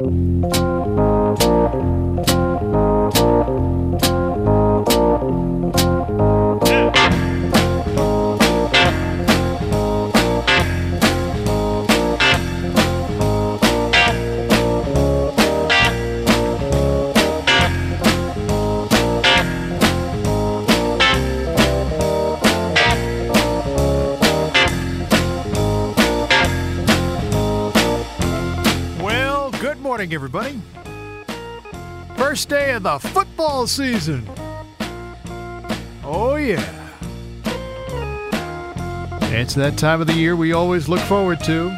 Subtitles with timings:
[0.00, 0.10] Well,
[1.34, 2.57] good
[29.98, 30.62] morning, everybody.
[32.16, 34.30] First day of the football season.
[36.04, 36.62] Oh, yeah.
[39.22, 41.76] It's that time of the year we always look forward to.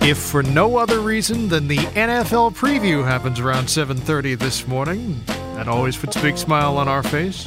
[0.00, 5.68] If for no other reason than the NFL preview happens around 7:30 this morning, that
[5.68, 7.46] always puts a big smile on our face.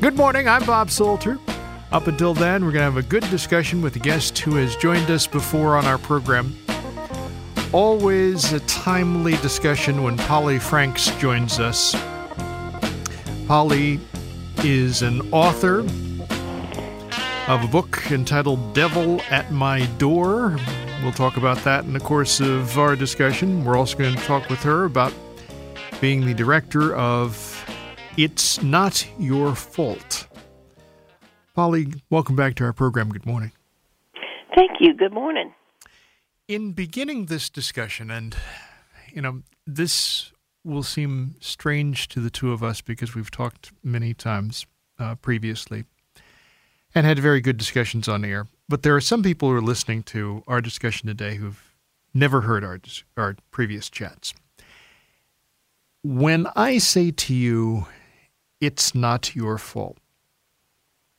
[0.00, 1.36] Good morning, I'm Bob Salter.
[1.90, 4.76] Up until then, we're going to have a good discussion with a guest who has
[4.76, 6.54] joined us before on our program.
[7.72, 11.96] Always a timely discussion when Polly Franks joins us.
[13.46, 13.98] Polly
[14.58, 15.80] is an author
[17.48, 20.58] of a book entitled Devil at My Door.
[21.02, 23.64] We'll talk about that in the course of our discussion.
[23.64, 25.14] We're also going to talk with her about
[26.02, 27.66] being the director of
[28.18, 30.27] It's Not Your Fault.
[31.58, 33.08] Polly, welcome back to our program.
[33.08, 33.50] Good morning.
[34.54, 34.94] Thank you.
[34.94, 35.52] Good morning.
[36.46, 38.36] In beginning this discussion, and
[39.12, 40.30] you know, this
[40.62, 44.66] will seem strange to the two of us because we've talked many times
[45.00, 45.82] uh, previously
[46.94, 48.46] and had very good discussions on air.
[48.68, 51.74] But there are some people who are listening to our discussion today who've
[52.14, 52.78] never heard our
[53.16, 54.32] our previous chats.
[56.04, 57.88] When I say to you,
[58.60, 59.98] "It's not your fault,"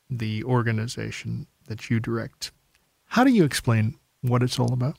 [0.10, 2.52] the organization that you direct,
[3.08, 4.98] how do you explain what it's all about?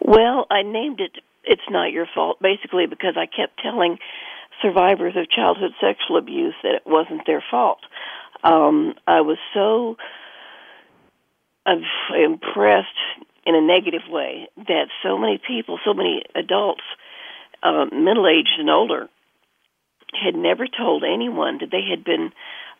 [0.00, 3.98] Well, I named it It's Not Your Fault basically because I kept telling
[4.62, 7.78] survivors of childhood sexual abuse that it wasn't their fault.
[8.42, 9.96] Um, I was so
[11.66, 11.74] uh,
[12.16, 12.88] impressed
[13.46, 16.82] in a negative way that so many people, so many adults,
[17.62, 19.08] um, middle aged and older,
[20.12, 22.32] had never told anyone that they had been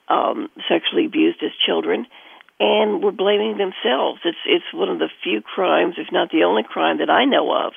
[0.09, 2.07] um, sexually abused as children
[2.61, 4.21] and were blaming themselves.
[4.25, 7.53] It's it's one of the few crimes, if not the only crime that I know
[7.53, 7.73] of,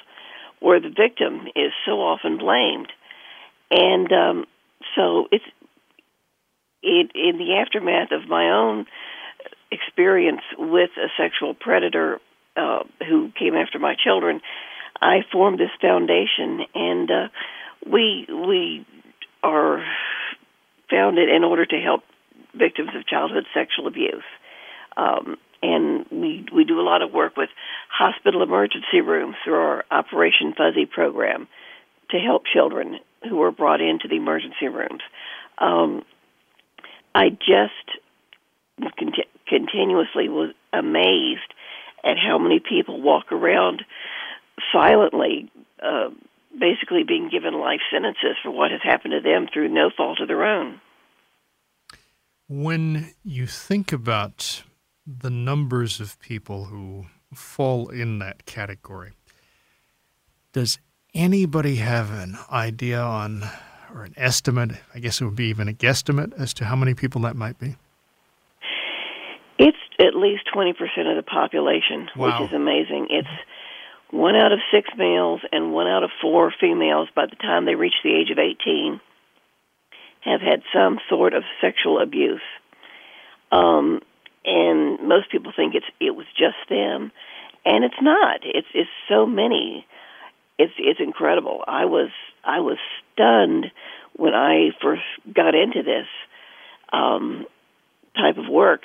[0.60, 2.92] where the victim is so often blamed,
[3.70, 4.46] and um,
[4.96, 5.46] so it's
[6.82, 8.86] it in the aftermath of my own
[9.72, 12.20] experience with a sexual predator
[12.58, 14.42] uh, who came after my children.
[15.00, 17.28] I formed this foundation, and uh,
[17.86, 18.86] we we
[19.44, 19.84] are
[20.90, 22.04] founded in order to help
[22.54, 24.24] victims of childhood sexual abuse.
[24.98, 27.50] Um, and we we do a lot of work with
[27.90, 31.48] hospital emergency rooms through our Operation Fuzzy program
[32.10, 35.02] to help children who are brought into the emergency rooms.
[35.58, 36.04] Um,
[37.14, 38.00] I just
[38.98, 41.54] cont- continuously was amazed
[42.04, 43.84] at how many people walk around
[44.74, 45.52] silently,
[45.82, 46.10] uh,
[46.58, 50.28] basically being given life sentences for what has happened to them through no fault of
[50.28, 50.82] their own.
[52.54, 54.64] When you think about
[55.08, 59.12] the numbers of people who fall in that category,
[60.52, 60.78] does
[61.14, 63.44] anybody have an idea on
[63.96, 64.72] or an estimate?
[64.94, 67.58] I guess it would be even a guesstimate as to how many people that might
[67.58, 67.78] be.
[69.58, 70.72] It's at least 20%
[71.10, 72.42] of the population, Wow.
[72.42, 73.08] which is amazing.
[73.12, 73.30] It's
[74.10, 77.76] one out of six males and one out of four females by the time they
[77.76, 79.00] reach the age of 18
[80.22, 82.42] have had some sort of sexual abuse.
[83.52, 84.02] Um,
[84.46, 87.12] and most people think it's it was just them,
[87.66, 88.42] and it's not.
[88.44, 89.86] It's it's so many.
[90.58, 91.64] It's it's incredible.
[91.68, 92.10] I was
[92.44, 92.78] I was
[93.14, 93.68] stunned
[94.16, 96.08] when I first got into this
[96.92, 97.46] um,
[98.16, 98.82] type of work.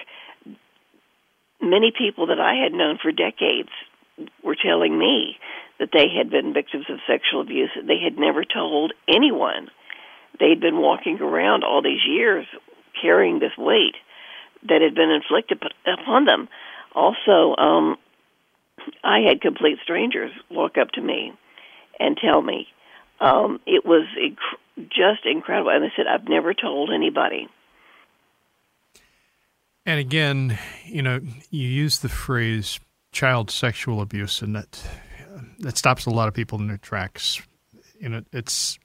[1.61, 3.71] Many people that I had known for decades
[4.43, 5.37] were telling me
[5.79, 7.71] that they had been victims of sexual abuse.
[7.75, 9.69] They had never told anyone.
[10.39, 12.47] They'd been walking around all these years
[13.01, 13.95] carrying this weight
[14.69, 16.49] that had been inflicted upon them.
[16.95, 17.97] Also, um,
[19.05, 21.33] I had complete strangers walk up to me
[21.99, 22.69] and tell me.
[23.21, 25.71] Um, it was inc- just incredible.
[25.71, 27.49] And they said, I've never told anybody.
[29.87, 32.81] And again, you know, you use the phrase
[33.13, 34.83] child sexual abuse, and that
[35.61, 37.41] that stops a lot of people in their tracks.
[38.01, 38.79] You know, it's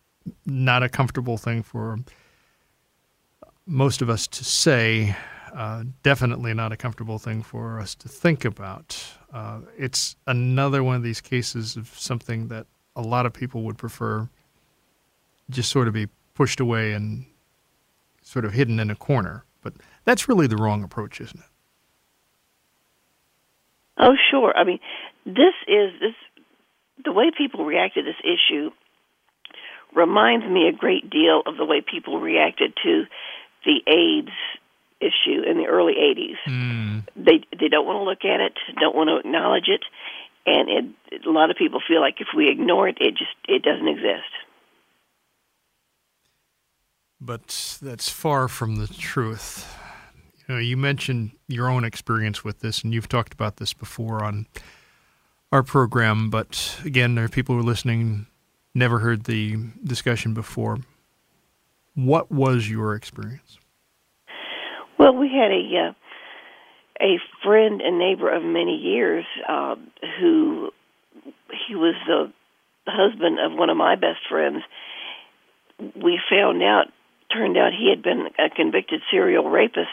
[0.45, 1.99] not a comfortable thing for
[3.65, 5.15] most of us to say.
[5.53, 9.03] Uh, definitely not a comfortable thing for us to think about.
[9.33, 13.77] Uh, it's another one of these cases of something that a lot of people would
[13.77, 14.29] prefer
[15.49, 17.25] just sort of be pushed away and
[18.21, 19.43] sort of hidden in a corner.
[19.61, 19.73] But
[20.05, 21.45] that's really the wrong approach, isn't it?
[23.97, 24.53] Oh, sure.
[24.55, 24.79] I mean,
[25.25, 26.15] this is this
[27.03, 28.71] the way people react to this issue
[29.95, 33.03] reminds me a great deal of the way people reacted to
[33.65, 34.31] the AIDS
[34.99, 36.37] issue in the early 80s.
[36.47, 37.07] Mm.
[37.15, 39.81] They they don't want to look at it, don't want to acknowledge it,
[40.45, 43.63] and it, a lot of people feel like if we ignore it, it just it
[43.63, 44.29] doesn't exist.
[47.19, 49.77] But that's far from the truth.
[50.37, 54.23] You know, you mentioned your own experience with this, and you've talked about this before
[54.23, 54.47] on
[55.51, 56.29] our program.
[56.31, 58.25] But again, there are people who are listening
[58.73, 60.79] never heard the discussion before.
[61.95, 63.59] What was your experience?
[64.97, 65.93] Well, we had a uh,
[67.01, 69.75] a friend and neighbor of many years uh,
[70.19, 70.69] who
[71.67, 72.31] he was the
[72.87, 74.63] husband of one of my best friends.
[75.79, 76.85] We found out,
[77.33, 79.89] turned out he had been a convicted serial rapist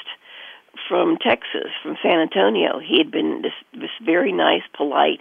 [0.89, 2.79] from Texas, from San Antonio.
[2.79, 5.21] He had been this this very nice, polite,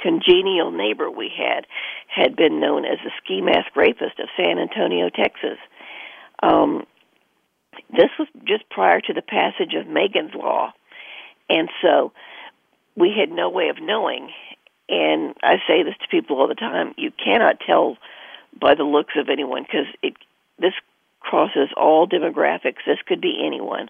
[0.00, 1.66] congenial neighbor we had
[2.08, 5.58] had been known as the ski mask rapist of San Antonio, Texas.
[6.42, 6.86] Um,
[7.90, 10.72] this was just prior to the passage of Megan's Law.
[11.48, 12.12] And so
[12.96, 14.30] we had no way of knowing.
[14.88, 17.96] And I say this to people all the time you cannot tell
[18.58, 20.14] by the looks of anyone because it
[20.58, 20.72] this
[21.20, 22.84] crosses all demographics.
[22.86, 23.88] This could be anyone,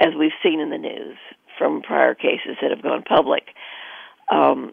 [0.00, 1.16] as we've seen in the news
[1.56, 3.44] from prior cases that have gone public.
[4.30, 4.72] Um,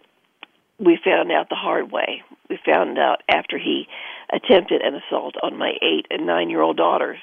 [0.79, 2.23] we found out the hard way.
[2.49, 3.87] We found out after he
[4.31, 7.19] attempted an assault on my eight and nine year old daughters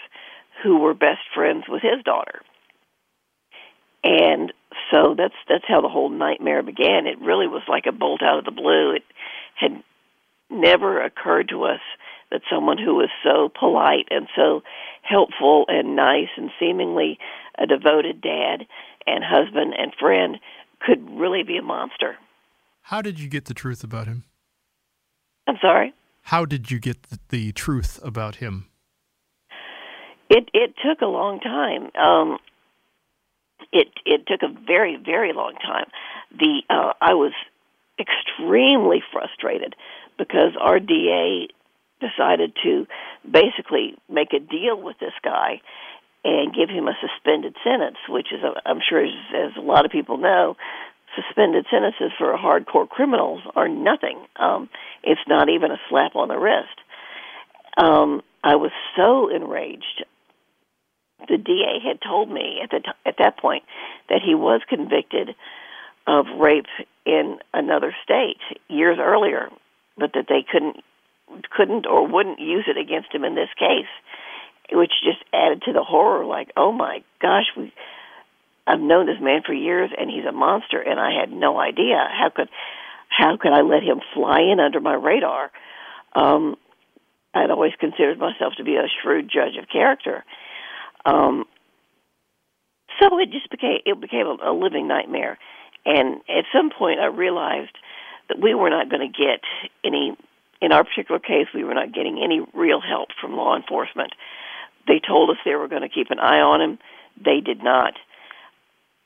[0.63, 2.41] who were best friends with his daughter.
[4.03, 4.53] And
[4.91, 7.07] so that's that's how the whole nightmare began.
[7.07, 8.93] It really was like a bolt out of the blue.
[8.97, 9.03] It
[9.57, 9.83] had
[10.49, 11.81] never occurred to us
[12.31, 14.63] that someone who was so polite and so
[15.03, 17.19] helpful and nice and seemingly
[17.59, 18.67] a devoted dad
[19.07, 20.39] and husband and friend
[20.81, 22.17] could really be a monster.
[22.91, 24.25] How did you get the truth about him?
[25.47, 25.95] I'm sorry?
[26.23, 28.67] How did you get the, the truth about him?
[30.29, 31.91] It it took a long time.
[31.95, 32.39] Um,
[33.73, 35.87] it it took a very very long time.
[36.37, 37.33] The uh, I was
[38.01, 39.77] extremely frustrated
[40.19, 41.47] because our DA
[42.01, 42.89] decided to
[43.25, 45.61] basically make a deal with this guy
[46.25, 49.91] and give him a suspended sentence, which is, I'm sure, as, as a lot of
[49.91, 50.57] people know,
[51.17, 54.25] suspended sentences for hardcore criminals are nothing.
[54.37, 54.69] Um,
[55.03, 56.79] it's not even a slap on the wrist.
[57.77, 60.05] Um, I was so enraged
[61.29, 63.65] the DA had told me at the t- at that point
[64.09, 65.35] that he was convicted
[66.07, 66.67] of rape
[67.05, 69.49] in another state years earlier,
[69.97, 70.83] but that they couldn't
[71.51, 73.91] couldn't or wouldn't use it against him in this case,
[74.73, 76.25] which just added to the horror.
[76.25, 77.73] Like, oh my gosh, we
[78.71, 81.97] I've known this man for years, and he's a monster, and I had no idea
[81.97, 82.49] how could
[83.09, 85.51] how could I let him fly in under my radar.
[86.15, 86.57] Um,
[87.35, 90.25] I'd always considered myself to be a shrewd judge of character
[91.05, 91.45] um,
[93.01, 95.39] so it just became it became a, a living nightmare.
[95.87, 97.77] And at some point, I realized
[98.29, 99.41] that we were not going to get
[99.85, 100.17] any.
[100.63, 104.13] In our particular case, we were not getting any real help from law enforcement.
[104.87, 106.79] They told us they were going to keep an eye on him.
[107.17, 107.95] They did not.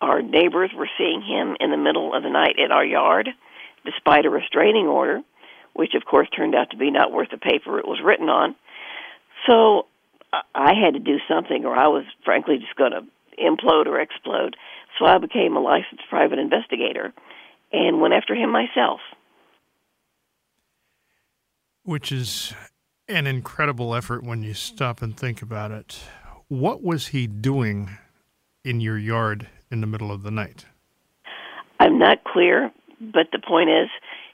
[0.05, 3.31] Our neighbors were seeing him in the middle of the night in our yard,
[3.87, 5.23] despite a restraining order,
[5.73, 8.55] which of course turned out to be not worth the paper it was written on.
[9.49, 9.87] So
[10.55, 13.01] I had to do something, or I was frankly just going to
[13.43, 14.57] implode or explode.
[14.99, 17.15] So I became a licensed private investigator
[17.73, 19.01] and went after him myself.
[21.83, 22.53] Which is
[23.09, 25.99] an incredible effort when you stop and think about it.
[26.49, 27.97] What was he doing
[28.65, 30.65] in your yard in the middle of the night?
[31.79, 33.91] I'm not clear, but the point is,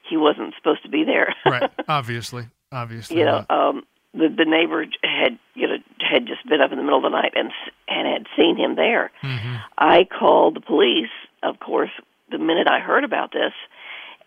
[0.09, 1.35] he wasn't supposed to be there.
[1.47, 3.19] right, obviously, obviously.
[3.19, 3.83] You know, um,
[4.13, 7.17] the the neighbor had you know had just been up in the middle of the
[7.17, 7.51] night and
[7.89, 9.11] and had seen him there.
[9.23, 9.57] Mm-hmm.
[9.79, 11.11] I called the police,
[11.43, 11.91] of course,
[12.31, 13.53] the minute I heard about this,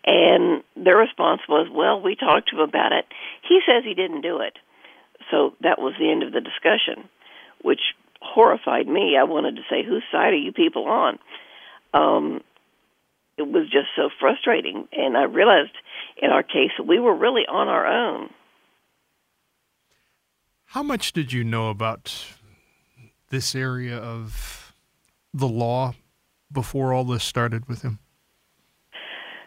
[0.04, 3.06] And their response was, well, we talked to him about it.
[3.48, 4.58] He says he didn't do it.
[5.30, 7.08] So that was the end of the discussion,
[7.62, 7.80] which
[8.24, 9.16] horrified me.
[9.20, 11.18] I wanted to say, whose side are you people on?
[11.92, 12.40] Um,
[13.36, 14.88] it was just so frustrating.
[14.92, 15.72] And I realized
[16.20, 18.30] in our case we were really on our own.
[20.66, 22.24] How much did you know about
[23.30, 24.74] this area of
[25.32, 25.94] the law
[26.50, 27.98] before all this started with him?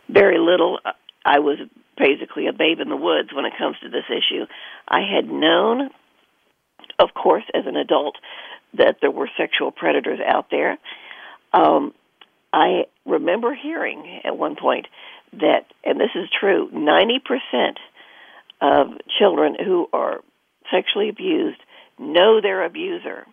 [0.09, 0.79] Very little.
[1.25, 1.57] I was
[1.97, 4.45] basically a babe in the woods when it comes to this issue.
[4.87, 5.89] I had known,
[6.99, 8.15] of course, as an adult,
[8.73, 10.77] that there were sexual predators out there.
[11.53, 11.93] Um,
[12.53, 14.87] I remember hearing at one point
[15.33, 17.73] that, and this is true, 90%
[18.61, 18.87] of
[19.19, 20.21] children who are
[20.71, 21.59] sexually abused
[21.99, 23.25] know their abuser.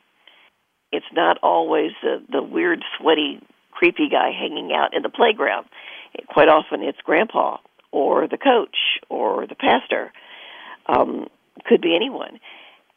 [0.92, 3.40] It's not always the, the weird, sweaty,
[3.72, 5.66] creepy guy hanging out in the playground.
[6.14, 7.58] It, quite often it's grandpa
[7.90, 8.76] or the coach
[9.08, 10.12] or the pastor.
[10.86, 11.28] Um,
[11.66, 12.38] could be anyone.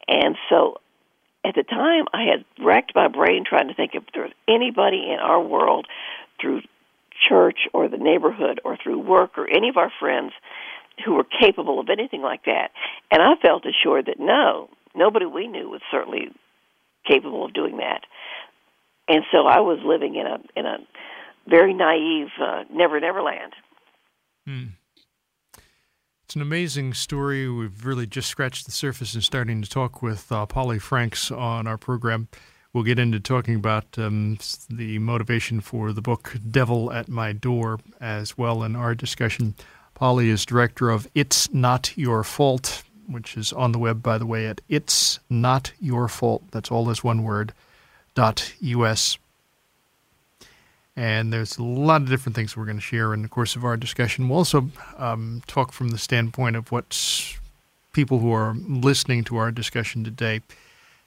[0.08, 0.80] And so
[1.48, 5.10] at the time, I had racked my brain trying to think if there was anybody
[5.12, 5.88] in our world
[6.42, 6.62] through
[7.28, 10.34] church or the neighborhood or through work or any of our friends
[11.06, 12.72] who were capable of anything like that.
[13.12, 16.30] And I felt assured that no, nobody we knew was certainly
[17.08, 18.02] capable of doing that.
[19.08, 20.78] And so I was living in a in a
[21.48, 23.54] very naive uh, never never land.
[24.46, 24.66] Hmm.
[26.28, 27.50] It's an amazing story.
[27.50, 31.68] We've really just scratched the surface and starting to talk with uh, Polly Franks on
[31.68, 32.28] our program.
[32.74, 34.38] We'll get into talking about um,
[34.70, 39.56] the motivation for the book Devil at My Door as well in our discussion.
[39.96, 44.26] Polly is director of It's Not Your Fault, which is on the web, by the
[44.26, 46.44] way, at It's Not Your Fault.
[46.52, 47.54] That's all as one word,
[48.16, 49.18] dot US.
[50.98, 53.64] And there's a lot of different things we're going to share in the course of
[53.64, 54.28] our discussion.
[54.28, 57.38] We'll also um, talk from the standpoint of what
[57.94, 60.42] people who are listening to our discussion today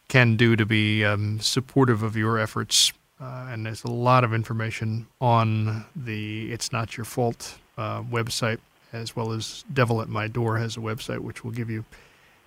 [0.09, 2.92] can do to be um, supportive of your efforts.
[3.20, 8.61] Uh, and there's a lot of information on the It's Not Your Fault uh, website
[8.92, 11.85] as well as Devil at My Door has a website, which we'll give you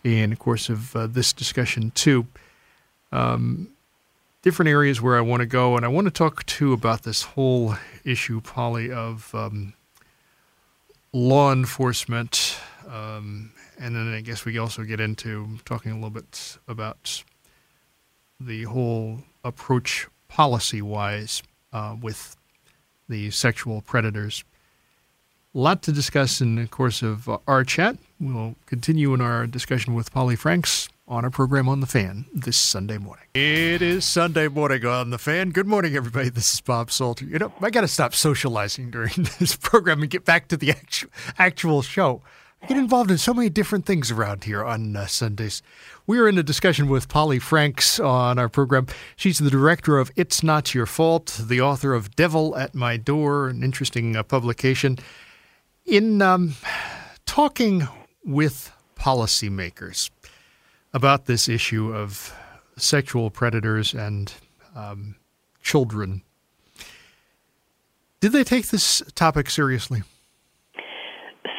[0.04, 2.26] in the course of uh, this discussion, too.
[3.12, 3.70] Um,
[4.44, 7.24] different areas where I want to go, and I want to talk, too, about this
[7.24, 9.74] whole issue, Polly, of um,
[11.12, 12.58] law enforcement.
[12.88, 17.24] Um, and then I guess we also get into talking a little bit about
[18.40, 22.36] the whole approach policy wise uh, with
[23.10, 24.44] the sexual predators
[25.56, 27.98] a lot to discuss in the course of our chat.
[28.20, 32.56] We'll continue in our discussion with Polly Franks on our program on The Fan this
[32.56, 33.26] Sunday morning.
[33.34, 35.50] It is Sunday morning on The Fan.
[35.50, 36.30] Good morning, everybody.
[36.30, 37.26] This is Bob Salter.
[37.26, 40.72] You know, I got to stop socializing during this program and get back to the
[40.72, 42.22] actual, actual show.
[42.62, 45.62] I get involved in so many different things around here on uh, Sundays.
[46.08, 48.88] We are in a discussion with Polly Franks on our program.
[49.18, 53.50] She's the director of It's Not Your Fault, the author of Devil at My Door,
[53.50, 54.98] an interesting uh, publication.
[55.86, 56.56] In um,
[57.26, 57.90] talking
[58.24, 60.10] with policymakers
[60.94, 62.36] about this issue of
[62.78, 64.34] sexual predators and
[64.76, 65.16] um,
[65.62, 66.22] children,
[68.20, 70.04] did they take this topic seriously?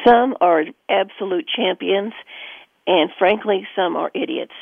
[0.05, 2.13] Some are absolute champions,
[2.87, 4.53] and frankly, some are idiots.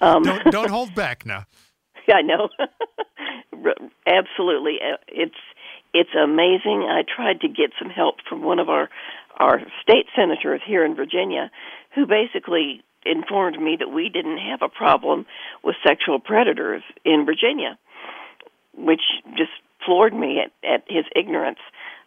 [0.00, 1.46] Um, don't, don't hold back now.
[2.12, 2.48] I know.
[4.06, 5.36] Absolutely, uh, it's
[5.94, 6.86] it's amazing.
[6.88, 8.90] I tried to get some help from one of our
[9.38, 11.50] our state senators here in Virginia,
[11.94, 15.26] who basically informed me that we didn't have a problem
[15.62, 17.78] with sexual predators in Virginia,
[18.76, 19.02] which
[19.36, 19.50] just
[19.84, 21.58] floored me at, at his ignorance.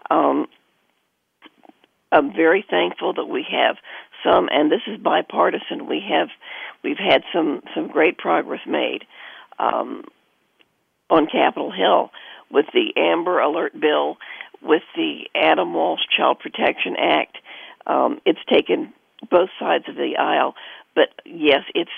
[0.09, 0.47] Um,
[2.11, 3.77] I'm very thankful that we have
[4.23, 5.87] some, and this is bipartisan.
[5.87, 6.29] We have
[6.83, 9.05] we've had some some great progress made
[9.59, 10.05] um,
[11.09, 12.11] on Capitol Hill
[12.51, 14.17] with the Amber Alert bill,
[14.61, 17.37] with the Adam Walsh Child Protection Act.
[17.85, 18.93] Um, it's taken
[19.29, 20.55] both sides of the aisle,
[20.99, 21.89] but yes, it's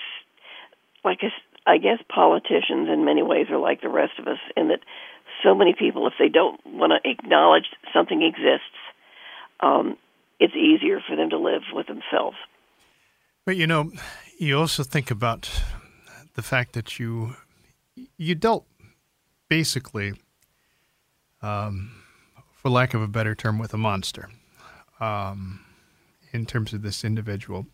[1.03, 1.21] like
[1.65, 4.81] I guess politicians in many ways are like the rest of us in that
[5.43, 8.77] so many people, if they don't want to acknowledge something exists,
[9.59, 9.97] um,
[10.39, 12.37] it's easier for them to live with themselves.
[13.43, 13.91] But you know,
[14.37, 15.49] you also think about
[16.35, 17.35] the fact that you
[18.17, 18.67] you dealt
[19.49, 20.13] basically
[21.41, 22.03] um,
[22.53, 24.29] for lack of a better term, with a monster
[24.99, 25.61] um,
[26.31, 27.65] in terms of this individual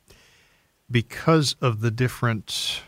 [0.89, 2.81] because of the different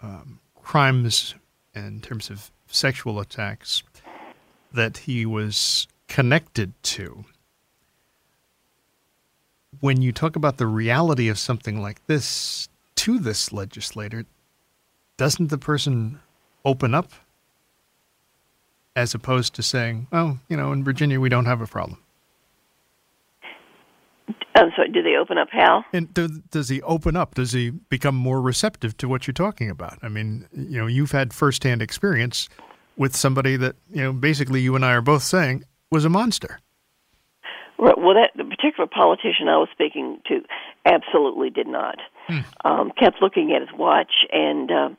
[0.00, 1.34] um, crimes
[1.74, 3.82] in terms of sexual attacks
[4.72, 7.24] that he was connected to.
[9.80, 14.24] when you talk about the reality of something like this to this legislator,
[15.16, 16.20] doesn't the person
[16.64, 17.12] open up
[18.96, 21.98] as opposed to saying, oh, you know, in Virginia we don't have a problem?
[24.56, 25.84] I'm sorry, do they open up how?
[25.92, 27.34] And do, does he open up?
[27.34, 29.98] Does he become more receptive to what you're talking about?
[30.02, 32.48] I mean, you know, you've had firsthand experience
[32.96, 36.60] with somebody that, you know, basically you and I are both saying was a monster.
[37.78, 40.40] Right, well, that the particular politician I was speaking to
[40.86, 41.98] absolutely did not.
[42.28, 42.38] Hmm.
[42.64, 44.96] Um, kept looking at his watch and um,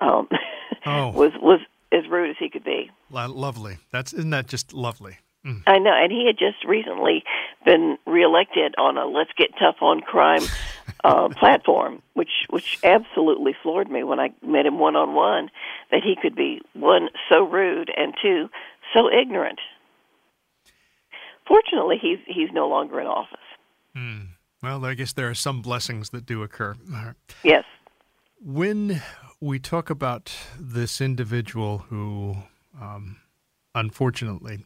[0.00, 0.28] um,
[0.86, 1.10] oh.
[1.10, 1.60] was was
[1.92, 2.90] as rude as he could be.
[3.10, 3.78] Lovely.
[3.90, 5.18] That's isn't that just lovely?
[5.44, 5.62] Mm.
[5.66, 7.24] I know, and he had just recently
[7.64, 10.42] been reelected on a "Let's Get Tough on Crime"
[11.04, 15.50] uh, platform, which which absolutely floored me when I met him one on one.
[15.90, 18.50] That he could be one so rude and two
[18.94, 19.60] so ignorant.
[21.48, 23.38] Fortunately, he's he's no longer in office.
[23.96, 24.28] Mm.
[24.62, 26.76] Well, I guess there are some blessings that do occur.
[27.42, 27.64] Yes.
[28.42, 29.02] When
[29.40, 32.36] we talk about this individual who,
[32.78, 33.16] um,
[33.74, 34.64] unfortunately,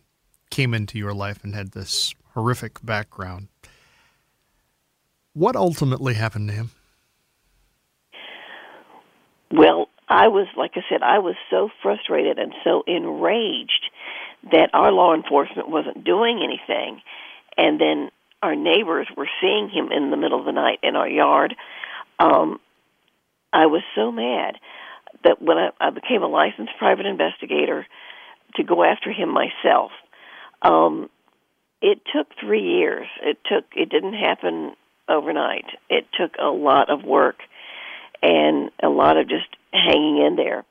[0.54, 3.48] came into your life and had this horrific background,
[5.32, 6.70] what ultimately happened to him?
[9.50, 13.90] Well, I was, like I said, I was so frustrated and so enraged
[14.52, 17.00] that our law enforcement wasn't doing anything.
[17.56, 21.08] And then our neighbors were seeing him in the middle of the night in our
[21.08, 21.56] yard.
[22.20, 22.60] Um,
[23.52, 24.54] I was so mad
[25.24, 27.86] that when I, I became a licensed private investigator
[28.56, 29.90] to go after him myself,
[30.64, 31.10] um,
[31.80, 33.06] it took three years.
[33.22, 33.64] It took.
[33.76, 34.72] It didn't happen
[35.08, 35.66] overnight.
[35.90, 37.36] It took a lot of work
[38.22, 40.64] and a lot of just hanging in there.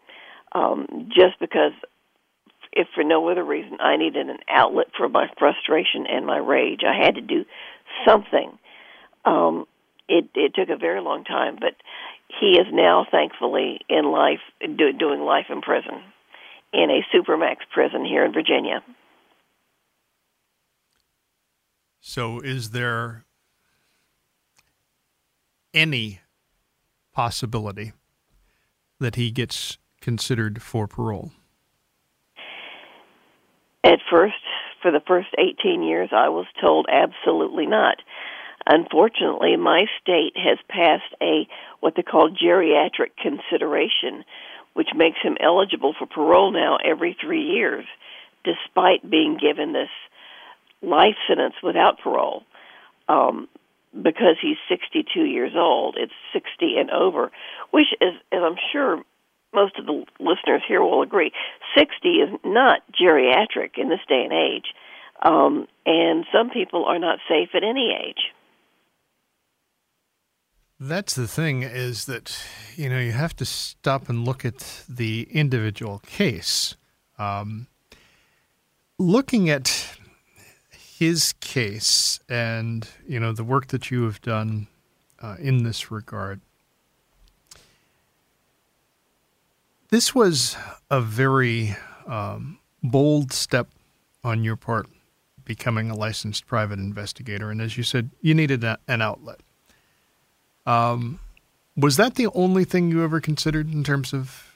[0.53, 1.71] Um, just because
[2.71, 6.81] if for no other reason I needed an outlet for my frustration and my rage.
[6.85, 7.45] I had to do
[8.07, 8.57] something.
[9.25, 9.65] Um,
[10.09, 11.75] it it took a very long time, but
[12.39, 16.01] he is now thankfully in life do, doing life in prison
[16.73, 18.84] in a supermax prison here in Virginia.
[22.06, 23.24] So, is there
[25.74, 26.20] any
[27.13, 27.94] possibility
[29.00, 31.32] that he gets considered for parole?
[33.86, 34.36] At first,
[34.82, 37.96] for the first 18 years, I was told absolutely not.
[38.68, 41.48] Unfortunately, my state has passed a
[41.80, 44.26] what they call geriatric consideration,
[44.74, 47.86] which makes him eligible for parole now every three years,
[48.44, 49.89] despite being given this
[50.84, 52.43] life sentence without parole.
[53.08, 53.48] Um,
[53.93, 57.32] because he's 62 years old, it's 60 and over,
[57.72, 59.04] which is, as I'm sure
[59.54, 61.32] most of the listeners here will agree,
[61.78, 64.74] 60 is not geriatric in this day and age.
[65.22, 68.32] Um, and some people are not safe at any age.
[70.80, 72.38] That's the thing is that,
[72.76, 76.76] you know, you have to stop and look at the individual case.
[77.17, 77.67] Um,
[79.00, 79.98] looking at
[81.04, 84.68] his case and, you know, the work that you have done
[85.22, 86.42] uh, in this regard,
[89.94, 90.58] This was
[90.89, 91.76] a very
[92.08, 93.68] um, bold step
[94.24, 94.88] on your part,
[95.46, 97.52] becoming a licensed private investigator.
[97.52, 99.42] And as you said, you needed a, an outlet.
[100.66, 101.20] Um,
[101.78, 104.56] was that the only thing you ever considered in terms of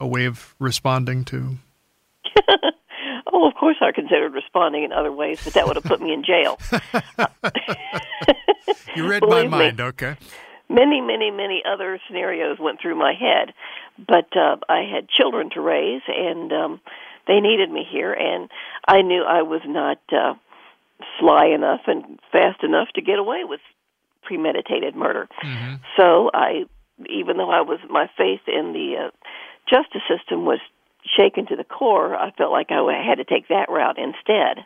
[0.00, 1.58] a way of responding to?
[3.32, 6.12] oh, of course, I considered responding in other ways, but that would have put me
[6.12, 6.58] in jail.
[8.96, 9.84] you read my mind, me.
[9.84, 10.16] okay
[10.68, 13.54] many, many, many other scenarios went through my head,
[13.96, 16.80] but uh, I had children to raise, and um,
[17.26, 18.50] they needed me here, and
[18.86, 20.34] I knew I was not uh,
[21.18, 23.60] sly enough and fast enough to get away with
[24.22, 25.28] premeditated murder.
[25.42, 25.76] Mm-hmm.
[25.96, 26.64] So I,
[27.08, 29.10] even though I was my faith in the uh,
[29.68, 30.60] justice system was
[31.16, 34.64] shaken to the core, I felt like I had to take that route instead.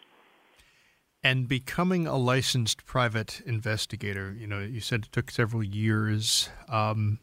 [1.25, 6.49] And becoming a licensed private investigator, you know, you said it took several years.
[6.68, 7.21] Um,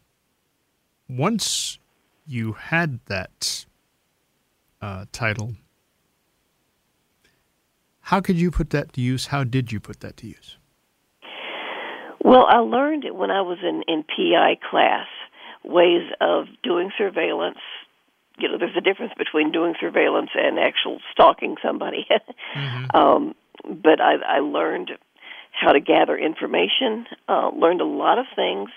[1.09, 1.79] once
[2.25, 3.65] you had that
[4.81, 5.55] uh, title,
[8.01, 9.27] how could you put that to use?
[9.27, 10.57] How did you put that to use?
[12.23, 15.07] Well, I learned it when I was in, in PI class
[15.63, 17.59] ways of doing surveillance.
[18.39, 22.07] You know, there's a difference between doing surveillance and actual stalking somebody.
[22.55, 22.95] mm-hmm.
[22.95, 24.91] um, but I, I learned
[25.51, 28.69] how to gather information, uh, learned a lot of things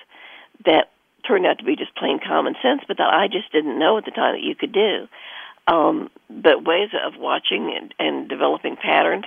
[0.64, 0.90] that
[1.26, 4.04] turned out to be just plain common sense, but that I just didn't know at
[4.04, 5.06] the time that you could do.
[5.68, 9.24] Um, but ways of watching and, and developing patterns.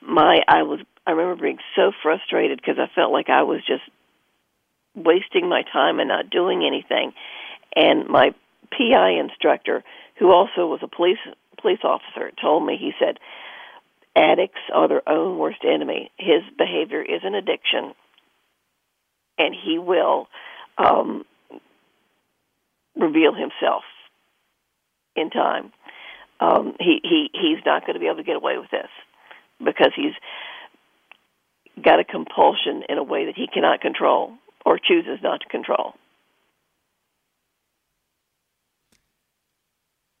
[0.00, 3.82] My I was I remember being so frustrated because I felt like I was just
[4.94, 7.12] wasting my time and not doing anything.
[7.74, 8.34] And my
[8.76, 9.84] PI instructor,
[10.18, 11.18] who also was a police
[11.60, 13.18] police officer, told me he said,
[14.16, 16.10] "Addicts are their own worst enemy.
[16.18, 17.94] His behavior is an addiction,
[19.38, 20.28] and he will
[20.78, 21.24] um,
[22.96, 23.84] reveal himself
[25.14, 25.72] in time.
[26.40, 28.90] Um, he he he's not going to be able to get away with this
[29.58, 30.14] because he's
[31.80, 34.32] got a compulsion in a way that he cannot control
[34.64, 35.94] or chooses not to control.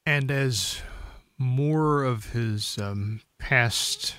[0.04, 0.82] And as
[1.38, 4.16] more of his um, past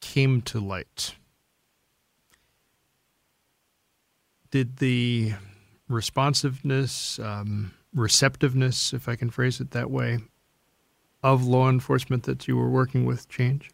[0.00, 1.14] came to light,
[4.50, 5.34] did the
[5.88, 10.18] responsiveness, um, receptiveness, if I can phrase it that way,
[11.22, 13.70] of law enforcement that you were working with change?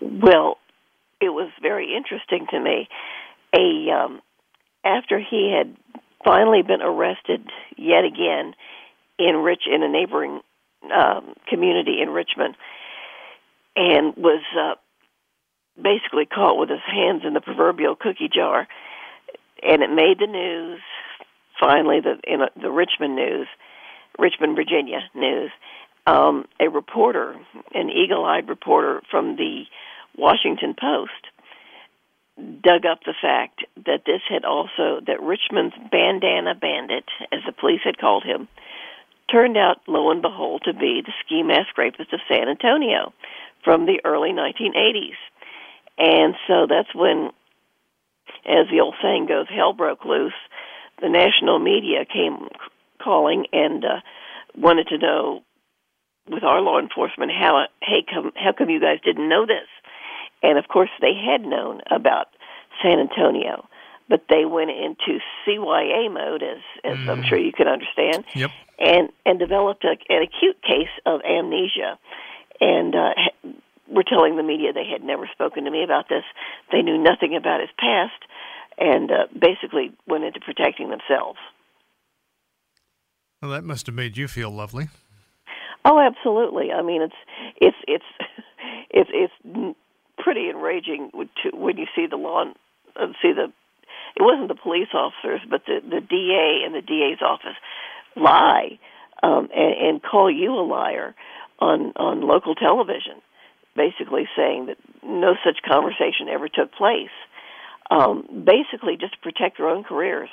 [0.00, 0.58] Well,
[1.20, 2.88] it was very interesting to me.
[3.54, 4.20] A um,
[4.84, 5.76] after he had
[6.24, 8.54] finally been arrested yet again
[9.18, 10.40] in Rich in a neighboring
[10.94, 12.56] um, community in Richmond,
[13.76, 14.74] and was uh,
[15.80, 18.66] basically caught with his hands in the proverbial cookie jar,
[19.62, 20.80] and it made the news.
[21.58, 23.46] Finally, the in a, the Richmond news,
[24.18, 25.50] Richmond, Virginia news,
[26.06, 27.36] um, a reporter,
[27.74, 29.64] an eagle-eyed reporter from the
[30.16, 31.28] Washington Post,
[32.36, 37.80] dug up the fact that this had also that Richmond's bandana bandit, as the police
[37.84, 38.48] had called him,
[39.30, 43.12] turned out, lo and behold, to be the ski mask rapist of San Antonio
[43.64, 45.18] from the early 1980s.
[45.98, 47.30] And so that's when,
[48.46, 50.32] as the old saying goes, hell broke loose.
[51.00, 52.48] The national media came
[53.02, 54.00] calling and uh,
[54.56, 55.42] wanted to know,
[56.28, 59.68] with our law enforcement, how hey, come how come you guys didn't know this?
[60.42, 62.28] And of course, they had known about
[62.82, 63.68] San Antonio,
[64.08, 67.08] but they went into CYA mode, as as mm.
[67.08, 68.50] I'm sure you can understand, yep.
[68.78, 71.98] and and developed a, an acute case of amnesia,
[72.60, 73.10] and uh,
[73.88, 76.24] were telling the media they had never spoken to me about this.
[76.72, 78.22] They knew nothing about his past,
[78.78, 81.38] and uh, basically went into protecting themselves.
[83.42, 84.88] Well, that must have made you feel lovely.
[85.84, 86.72] Oh, absolutely.
[86.72, 87.14] I mean, it's
[87.56, 88.04] it's it's
[88.90, 89.76] it's it's
[90.22, 92.44] pretty enraging when you see the law,
[92.96, 93.52] and see the.
[94.16, 97.56] It wasn't the police officers, but the the DA and the DA's office
[98.16, 98.78] lie
[99.22, 101.14] um, and, and call you a liar
[101.58, 103.22] on on local television,
[103.76, 107.14] basically saying that no such conversation ever took place.
[107.90, 110.28] Um, basically, just to protect their own careers.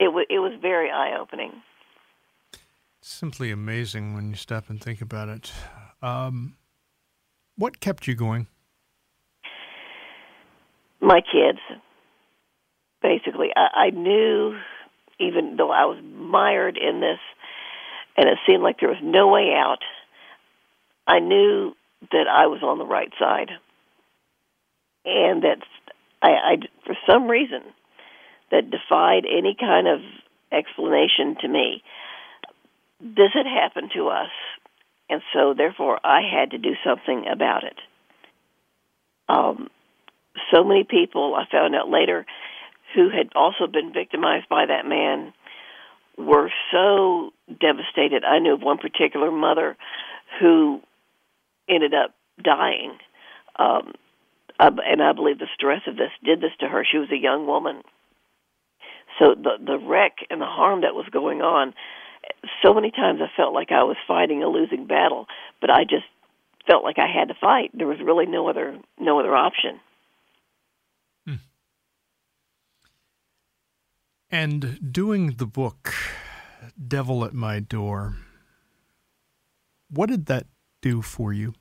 [0.00, 1.52] It was it was very eye opening.
[3.00, 5.52] Simply amazing when you stop and think about it.
[6.02, 6.56] Um,
[7.56, 8.46] what kept you going?
[11.04, 11.58] My kids.
[13.02, 14.58] Basically, I, I knew,
[15.20, 17.18] even though I was mired in this,
[18.16, 19.80] and it seemed like there was no way out.
[21.06, 21.74] I knew
[22.12, 23.50] that I was on the right side,
[25.04, 25.58] and that
[26.22, 27.60] I, I for some reason,
[28.50, 30.00] that defied any kind of
[30.50, 31.82] explanation to me.
[33.00, 34.30] This had happened to us,
[35.10, 37.76] and so therefore I had to do something about it.
[39.28, 39.68] Um,
[40.52, 42.26] so many people, I found out later,
[42.94, 45.32] who had also been victimized by that man
[46.16, 48.24] were so devastated.
[48.24, 49.76] I knew of one particular mother
[50.40, 50.80] who
[51.68, 52.98] ended up dying.
[53.56, 53.92] Um,
[54.58, 56.84] and I believe the stress of this did this to her.
[56.88, 57.82] She was a young woman.
[59.18, 61.74] So the the wreck and the harm that was going on,
[62.62, 65.26] so many times I felt like I was fighting a losing battle,
[65.60, 66.06] but I just
[66.66, 67.70] felt like I had to fight.
[67.74, 69.80] There was really no other no other option.
[74.34, 75.94] And doing the book,
[76.88, 78.16] Devil at My Door,
[79.88, 80.46] what did that
[80.82, 81.54] do for you?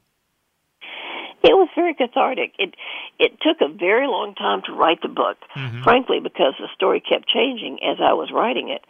[1.44, 2.54] It was very cathartic.
[2.58, 2.74] It
[3.20, 5.84] it took a very long time to write the book, mm-hmm.
[5.84, 8.84] frankly, because the story kept changing as I was writing it.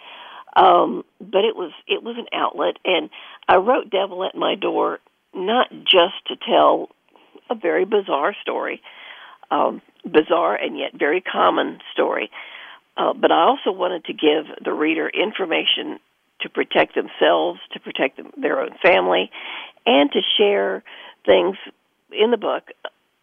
[0.56, 3.10] Um, but it was it was an outlet, and
[3.50, 5.00] I wrote "Devil at My Door"
[5.36, 6.88] not just to tell
[7.50, 8.82] a very bizarre story,
[9.52, 12.32] um, bizarre and yet very common story,
[12.97, 15.99] uh, but I also wanted to give the reader information
[16.41, 19.32] to protect themselves, to protect them, their own family,
[19.86, 20.84] and to share
[21.25, 21.58] things
[22.12, 22.63] in the book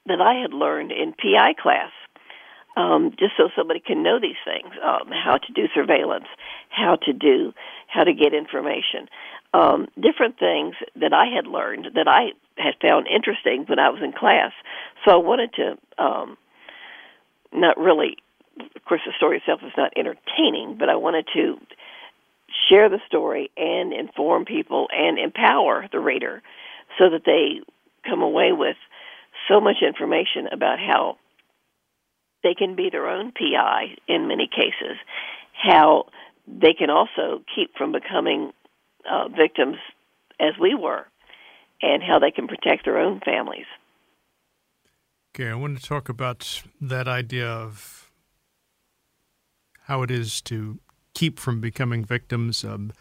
[0.06, 1.90] that I had learned in PI class.
[2.76, 6.26] Um, just so somebody can know these things, um, how to do surveillance,
[6.68, 7.52] how to do,
[7.88, 9.08] how to get information.
[9.52, 14.00] um, different things that I had learned that I had found interesting when I was
[14.02, 14.52] in class.
[15.04, 16.36] So I wanted to um,
[17.52, 18.16] not really,
[18.74, 21.56] of course, the story itself is not entertaining, but I wanted to
[22.68, 26.42] share the story and inform people and empower the reader
[26.98, 27.60] so that they
[28.08, 28.76] come away with
[29.48, 31.16] so much information about how
[32.42, 34.96] they can be their own PI in many cases,
[35.52, 36.06] how
[36.46, 38.52] they can also keep from becoming
[39.10, 39.76] uh, victims
[40.40, 41.06] as we were,
[41.82, 43.66] and how they can protect their own families.
[45.34, 47.99] Okay, I want to talk about that idea of
[49.90, 50.78] how it is to
[51.14, 52.64] keep from becoming victims.
[52.64, 52.92] Um,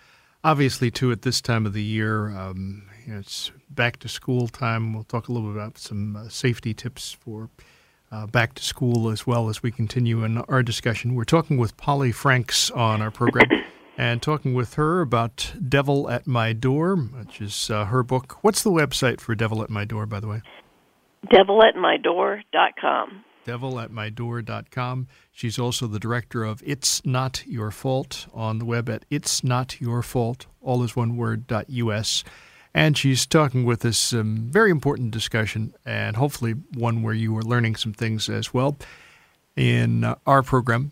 [0.43, 4.47] obviously, too, at this time of the year, um, you know, it's back to school
[4.47, 4.95] time.
[4.95, 7.52] We'll talk a little bit about some uh, safety tips for
[8.12, 11.13] uh, back to school as well as we continue in our discussion.
[11.13, 13.45] We're talking with Polly Franks on our program
[13.97, 18.43] and talking with her about Devil at My Door, which is uh, her book.
[18.43, 20.41] What's the website for Devil at My Door, by the way?
[21.32, 23.25] devilatmydoor.com.
[23.45, 25.08] Devilatmydoor.com.
[25.32, 29.80] She's also the director of It's Not Your Fault on the web at It's Not
[29.82, 32.23] Your Fault, all is one word, .us.
[32.73, 37.41] And she's talking with us some very important discussion and hopefully one where you are
[37.41, 38.78] learning some things as well
[39.56, 40.91] in uh, our program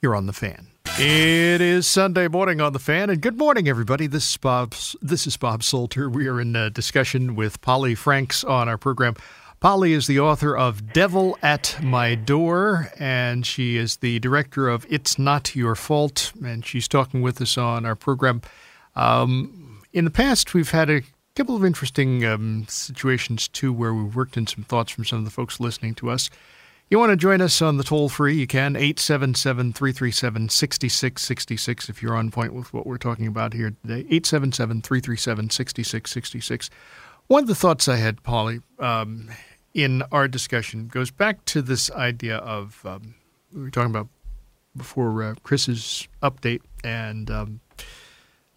[0.00, 0.66] here on The Fan.
[0.98, 4.06] It is Sunday morning on the fan, and good morning, everybody.
[4.06, 4.74] This is Bob.
[5.00, 6.10] This is Bob Salter.
[6.10, 9.14] We are in a discussion with Polly Franks on our program.
[9.62, 14.84] Polly is the author of Devil at My Door, and she is the director of
[14.90, 18.42] It's Not Your Fault, and she's talking with us on our program.
[18.96, 21.02] Um, in the past, we've had a
[21.36, 25.24] couple of interesting um, situations, too, where we've worked in some thoughts from some of
[25.24, 26.28] the folks listening to us.
[26.90, 32.02] You want to join us on the toll free, you can, 877 337 6666 if
[32.02, 34.00] you're on point with what we're talking about here today.
[34.10, 36.68] 877 337 6666.
[37.28, 39.30] One of the thoughts I had, Polly, um,
[39.74, 43.14] in our discussion goes back to this idea of um,
[43.52, 44.08] we were talking about
[44.76, 47.60] before uh, Chris's update and um,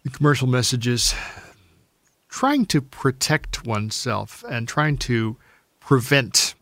[0.02, 1.14] the commercial messages,
[2.28, 5.36] trying to protect oneself and trying to
[5.80, 6.54] prevent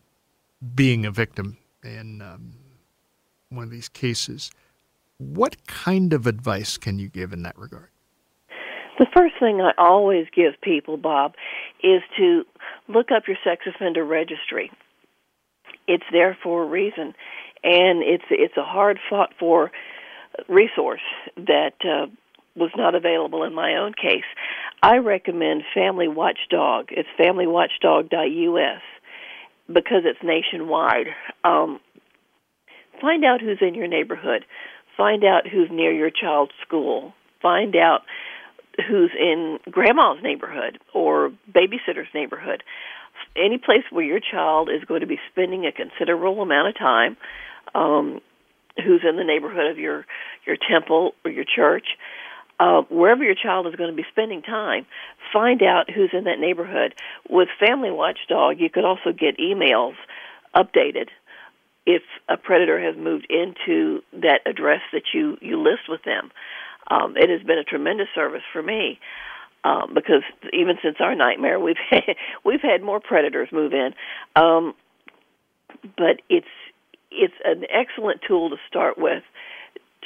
[0.73, 2.53] being a victim in um,
[3.49, 4.51] one of these cases.
[5.17, 7.89] What kind of advice can you give in that regard?
[8.97, 11.33] The first thing I always give people, Bob,
[11.83, 12.43] is to
[12.87, 14.71] look up your sex offender registry.
[15.87, 17.13] It's there for a reason,
[17.63, 19.71] and it's it's a hard fought for
[20.47, 21.01] resource
[21.37, 22.07] that uh,
[22.55, 24.23] was not available in my own case.
[24.81, 26.89] I recommend Family Watchdog.
[26.91, 28.81] It's familywatchdog.us
[29.67, 31.07] because it's nationwide.
[31.43, 31.79] Um,
[33.01, 34.45] find out who's in your neighborhood.
[34.95, 37.13] Find out who's near your child's school.
[37.41, 38.01] Find out
[38.87, 42.63] who's in grandma's neighborhood or babysitter's neighborhood.
[43.35, 47.17] Any place where your child is going to be spending a considerable amount of time,
[47.73, 48.21] um,
[48.77, 50.05] who's in the neighborhood of your
[50.45, 51.85] your temple or your church,
[52.59, 54.85] uh, wherever your child is going to be spending time,
[55.33, 56.93] find out who's in that neighborhood.
[57.29, 59.95] With Family Watchdog, you could also get emails
[60.55, 61.09] updated
[61.85, 66.31] if a predator has moved into that address that you you list with them.
[66.87, 68.99] Um, it has been a tremendous service for me
[69.63, 70.21] um, because
[70.53, 73.93] even since our nightmare, we've had, we've had more predators move in.
[74.35, 74.73] Um,
[75.97, 76.47] but it's
[77.11, 79.23] it's an excellent tool to start with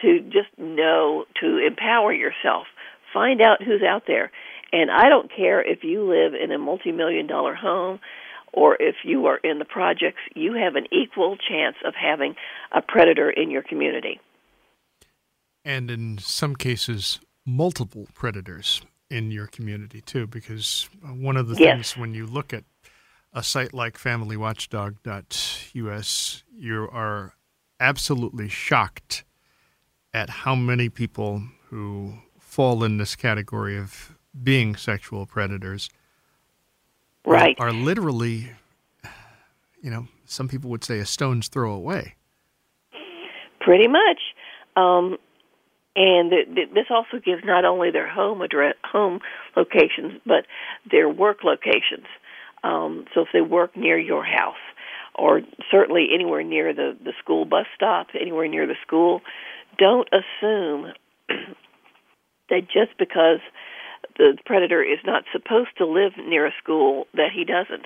[0.02, 2.68] to just know to empower yourself.
[3.14, 4.32] Find out who's out there.
[4.72, 8.00] And I don't care if you live in a multi-million dollar home
[8.54, 12.36] or if you are in the projects, you have an equal chance of having
[12.72, 14.20] a predator in your community.
[15.66, 21.74] And in some cases, multiple predators in your community too, because one of the yes.
[21.74, 22.64] things when you look at
[23.34, 27.34] a site like familywatchdog.us, you are
[27.80, 29.24] absolutely shocked
[30.14, 35.90] at how many people who fall in this category of being sexual predators
[37.26, 37.56] right.
[37.60, 38.52] are, are literally,
[39.82, 42.16] you know, some people would say a stone's throw away.
[43.60, 44.20] Pretty much.
[44.76, 45.18] Um,
[45.96, 49.20] and th- th- this also gives not only their home address, home
[49.56, 50.46] locations, but
[50.90, 52.06] their work locations.
[52.64, 54.56] Um, so if they work near your house,
[55.16, 59.22] or certainly anywhere near the the school bus stop, anywhere near the school,
[59.78, 60.94] don't assume
[62.50, 63.40] that just because
[64.18, 67.86] the predator is not supposed to live near a school that he doesn't.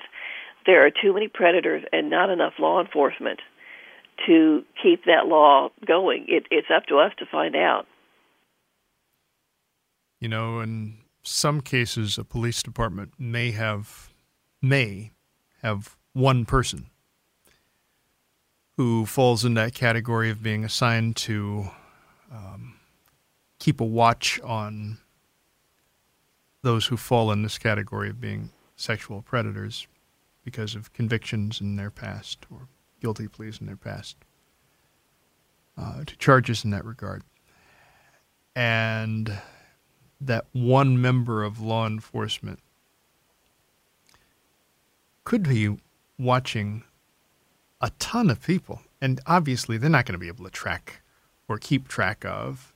[0.66, 3.40] There are too many predators and not enough law enforcement
[4.26, 6.26] to keep that law going.
[6.28, 7.86] It, it's up to us to find out.
[10.24, 14.08] You know, in some cases a police department may have
[14.62, 15.10] may
[15.60, 16.86] have one person
[18.78, 21.66] who falls in that category of being assigned to
[22.32, 22.76] um,
[23.58, 24.96] keep a watch on
[26.62, 29.86] those who fall in this category of being sexual predators
[30.42, 32.66] because of convictions in their past or
[32.98, 34.16] guilty pleas in their past
[35.76, 37.22] uh, to charges in that regard.
[38.56, 39.30] And
[40.26, 42.60] that one member of law enforcement
[45.24, 45.76] could be
[46.18, 46.84] watching
[47.80, 48.82] a ton of people.
[49.00, 51.02] And obviously, they're not going to be able to track
[51.48, 52.72] or keep track of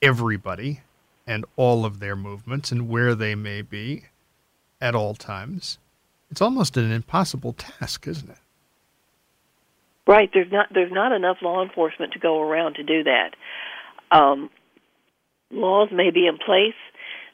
[0.00, 0.80] everybody
[1.26, 4.04] and all of their movements and where they may be
[4.80, 5.78] at all times.
[6.30, 8.38] It's almost an impossible task, isn't it?
[10.06, 10.30] Right.
[10.32, 13.34] There's not there's not enough law enforcement to go around to do that.
[14.10, 14.50] Um,
[15.52, 16.74] laws may be in place,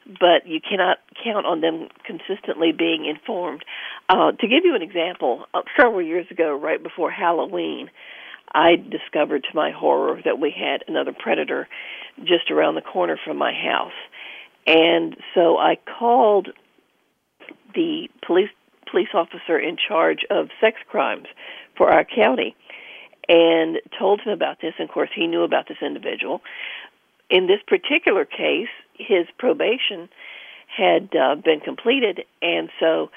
[0.05, 3.63] but you cannot count on them consistently being informed.
[4.07, 7.89] Uh, to give you an example, uh, several years ago, right before Halloween,
[8.51, 11.67] I discovered to my horror that we had another predator
[12.19, 13.93] just around the corner from my house.
[14.65, 16.49] And so I called
[17.75, 18.49] the police
[18.89, 21.27] police officer in charge of sex crimes
[21.77, 22.55] for our county
[23.27, 24.73] and told him about this.
[24.79, 26.41] And of course, he knew about this individual.
[27.29, 30.09] In this particular case, his probation
[30.67, 33.09] had uh, been completed, and so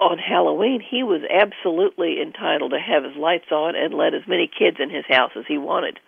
[0.00, 4.48] on Halloween, he was absolutely entitled to have his lights on and let as many
[4.48, 5.98] kids in his house as he wanted,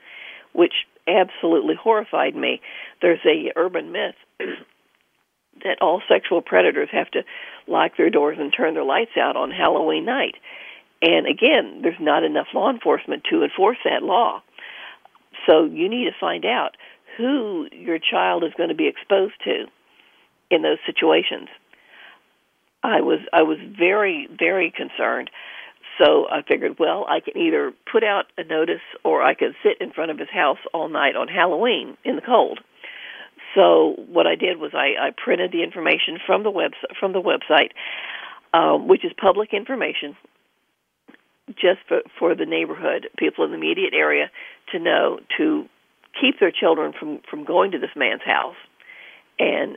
[0.52, 0.74] which
[1.06, 2.60] absolutely horrified me.
[3.00, 7.22] There's a urban myth that all sexual predators have to
[7.66, 10.34] lock their doors and turn their lights out on Halloween night.
[11.00, 14.42] And again, there's not enough law enforcement to enforce that law.
[15.46, 16.76] So you need to find out
[17.16, 19.66] who your child is going to be exposed to
[20.50, 21.48] in those situations.
[22.82, 25.30] I was I was very very concerned.
[25.98, 29.80] So I figured, well, I can either put out a notice or I could sit
[29.80, 32.58] in front of his house all night on Halloween in the cold.
[33.54, 37.22] So what I did was I, I printed the information from the web from the
[37.22, 37.70] website,
[38.52, 40.16] um, which is public information,
[41.56, 44.30] just for, for the neighborhood, people in the immediate area
[44.72, 45.68] to know to
[46.20, 48.56] keep their children from from going to this man's house
[49.38, 49.76] and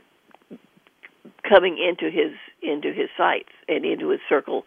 [1.48, 4.64] coming into his into his sights and into his circle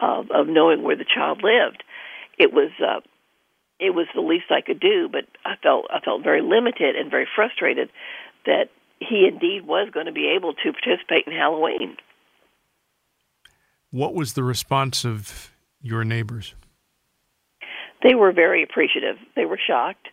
[0.00, 1.82] of of knowing where the child lived.
[2.38, 3.00] It was uh,
[3.80, 7.10] it was the least I could do, but I felt I felt very limited and
[7.10, 7.90] very frustrated
[8.46, 11.96] that he indeed was going to be able to participate in Halloween.
[13.90, 16.54] What was the response of your neighbors?
[18.02, 19.16] They were very appreciative.
[19.34, 20.08] They were shocked.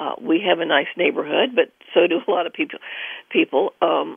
[0.00, 2.78] Uh, we have a nice neighborhood, but so do a lot of people.
[3.30, 4.16] People, um,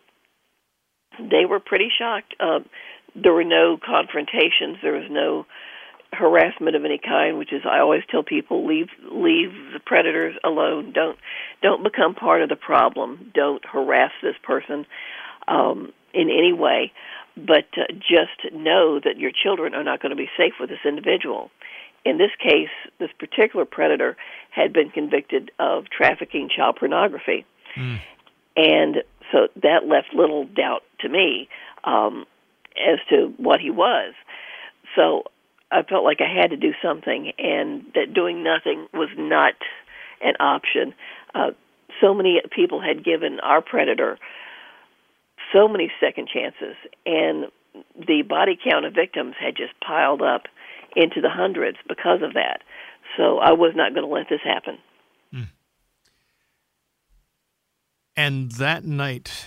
[1.19, 2.36] they were pretty shocked.
[2.39, 2.60] Uh,
[3.15, 4.77] there were no confrontations.
[4.82, 5.45] There was no
[6.13, 10.91] harassment of any kind, which is I always tell people leave leave the predators alone.
[10.93, 11.17] Don't
[11.62, 13.32] don't become part of the problem.
[13.34, 14.86] Don't harass this person
[15.47, 16.91] um, in any way.
[17.36, 20.80] But uh, just know that your children are not going to be safe with this
[20.86, 21.50] individual.
[22.04, 24.17] In this case, this particular predator
[24.50, 28.00] had been convicted of trafficking child pornography, mm.
[28.56, 31.48] and so that left little doubt to me
[31.84, 32.26] um,
[32.76, 34.13] as to what he was.
[34.96, 35.24] So
[35.72, 39.54] I felt like I had to do something, and that doing nothing was not
[40.22, 40.94] an option.
[41.34, 41.52] Uh,
[42.02, 44.17] so many people had given our predator
[45.54, 47.46] so many second chances, and
[47.96, 50.44] the body count of victims had just piled up
[50.96, 52.62] into the hundreds because of that.
[53.18, 54.78] So I was not going to let this happen.
[55.34, 55.48] Mm.
[58.16, 59.46] And that night,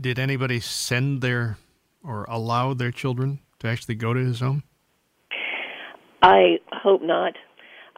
[0.00, 1.58] did anybody send their
[2.04, 4.64] or allow their children to actually go to his home?
[6.22, 7.34] I hope not.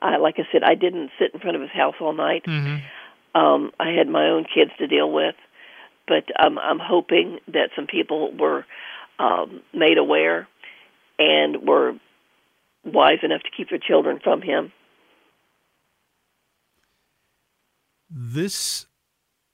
[0.00, 2.44] I, like I said, I didn't sit in front of his house all night.
[2.46, 3.38] Mm-hmm.
[3.38, 5.34] Um, I had my own kids to deal with,
[6.06, 8.64] but I'm hoping that some people were
[9.18, 10.48] um, made aware
[11.18, 11.92] and were
[12.84, 14.72] wise enough to keep their children from him.
[18.10, 18.86] This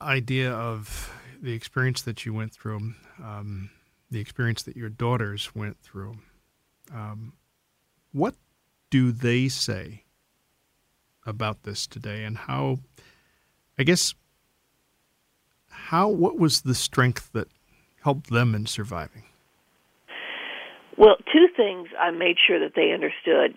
[0.00, 3.70] idea of the experience that you went through, um,
[4.10, 6.18] the experience that your daughters went through,
[6.92, 7.34] um,
[8.12, 8.34] what
[8.90, 10.04] do they say
[11.24, 12.78] about this today, and how?
[13.78, 14.14] I guess
[15.88, 17.48] how what was the strength that
[18.02, 19.24] helped them in surviving?
[20.96, 23.56] Well, two things I made sure that they understood.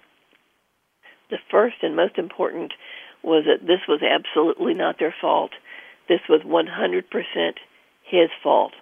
[1.29, 2.73] The first and most important
[3.23, 5.51] was that this was absolutely not their fault.
[6.07, 7.03] This was 100%
[8.03, 8.73] his fault.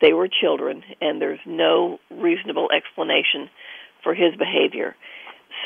[0.00, 3.50] They were children, and there's no reasonable explanation
[4.02, 4.94] for his behavior.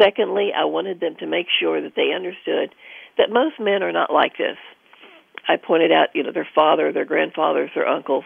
[0.00, 2.74] Secondly, I wanted them to make sure that they understood
[3.18, 4.56] that most men are not like this.
[5.48, 8.24] I pointed out, you know, their father, their grandfathers, their uncles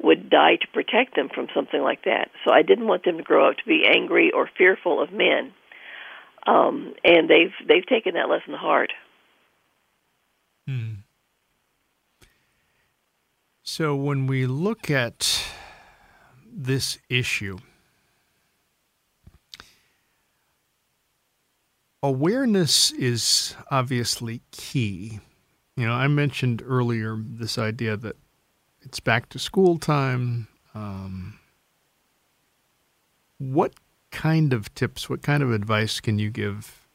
[0.00, 2.30] would die to protect them from something like that.
[2.44, 5.52] So I didn't want them to grow up to be angry or fearful of men.
[6.46, 8.92] Um, and they've they've taken that lesson to heart.
[10.66, 10.94] Hmm.
[13.62, 15.44] So when we look at
[16.52, 17.58] this issue,
[22.02, 25.20] awareness is obviously key.
[25.76, 28.16] You know, I mentioned earlier this idea that
[28.82, 30.48] it's back to school time.
[30.74, 31.38] Um,
[33.38, 33.72] what
[34.10, 36.86] kind of tips, what kind of advice can you give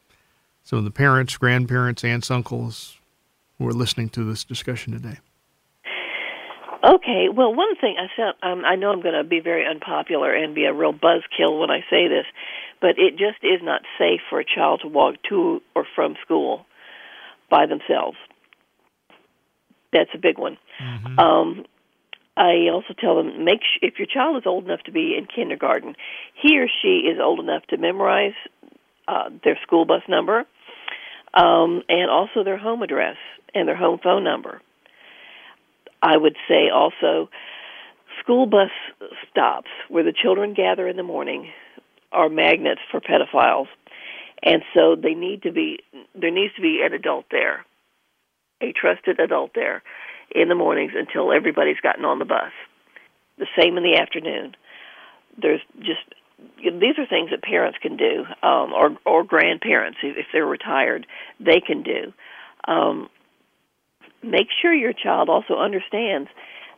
[0.62, 2.98] some of the parents, grandparents, aunts, uncles
[3.58, 5.18] who are listening to this discussion today?
[6.84, 10.32] Okay, well, one thing I said, um, I know I'm going to be very unpopular
[10.32, 12.26] and be a real buzzkill when I say this,
[12.80, 16.66] but it just is not safe for a child to walk to or from school
[17.50, 18.16] by themselves.
[19.92, 20.58] That's a big one.
[20.82, 21.18] Mm-hmm.
[21.18, 21.64] Um,
[22.36, 25.26] I also tell them make sh- if your child is old enough to be in
[25.26, 25.96] kindergarten,
[26.40, 28.34] he or she is old enough to memorize
[29.08, 30.44] uh, their school bus number
[31.34, 33.16] um, and also their home address
[33.54, 34.60] and their home phone number.
[36.02, 37.28] I would say also
[38.22, 38.70] school bus
[39.30, 41.50] stops where the children gather in the morning
[42.12, 43.66] are magnets for pedophiles.
[44.42, 45.80] And so they need to be
[46.14, 47.64] there needs to be an adult there,
[48.60, 49.82] a trusted adult there
[50.30, 52.52] in the mornings until everybody's gotten on the bus.
[53.38, 54.54] The same in the afternoon.
[55.40, 56.02] There's just
[56.58, 61.06] these are things that parents can do, um, or or grandparents if they're retired,
[61.40, 62.12] they can do.
[62.66, 63.08] Um,
[64.22, 66.28] make sure your child also understands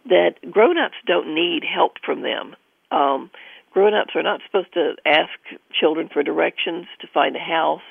[0.09, 2.57] that grown-ups don't need help from them.
[2.91, 3.31] Um,
[3.73, 5.31] grown-ups are not supposed to ask
[5.79, 7.83] children for directions to find a house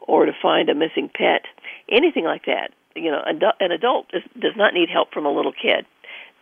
[0.00, 1.42] or to find a missing pet,
[1.90, 2.70] anything like that.
[2.96, 5.86] You know, an adult does not need help from a little kid.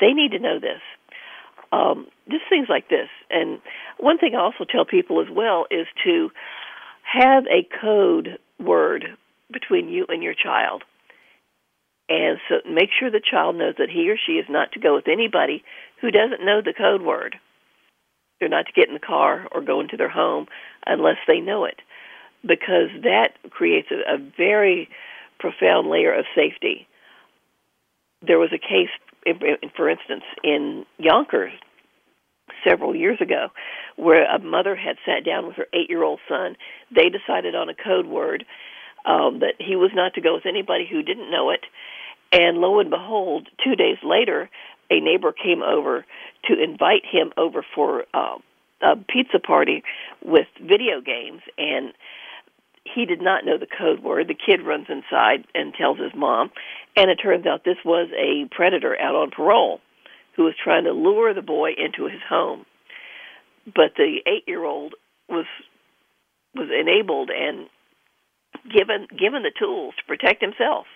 [0.01, 0.81] They need to know this.
[1.73, 3.09] Um, just things like this.
[3.31, 3.61] And
[3.99, 6.31] one thing I also tell people as well is to
[7.05, 9.17] have a code word
[9.51, 10.83] between you and your child.
[12.09, 14.95] And so make sure the child knows that he or she is not to go
[14.95, 15.65] with anybody
[16.01, 17.37] who doesn't know the code word.
[18.39, 20.49] They're not to get in the car or go into their home
[20.85, 21.81] unless they know it,
[22.43, 24.89] because that creates a, a very
[25.43, 26.87] profound layer of safety.
[28.27, 28.89] There was a case,
[29.77, 31.53] for instance, in Yonkers
[32.67, 33.49] several years ago
[33.97, 36.57] where a mother had sat down with her eight year old son.
[36.95, 38.45] They decided on a code word
[39.05, 41.65] um, that he was not to go with anybody who didn't know it.
[42.31, 44.49] And lo and behold, two days later,
[44.91, 46.07] a neighbor came over
[46.45, 48.39] to invite him over for uh,
[48.81, 49.83] a pizza party
[50.25, 51.93] with video games, and
[52.85, 54.29] he did not know the code word.
[54.29, 56.51] The kid runs inside and tells his mom,
[56.97, 59.81] and it turns out this was a predator out on parole
[60.37, 62.65] who was trying to lure the boy into his home.
[63.67, 64.95] But the eight-year-old
[65.29, 65.47] was
[66.55, 67.69] was enabled and
[68.71, 70.87] given given the tools to protect himself.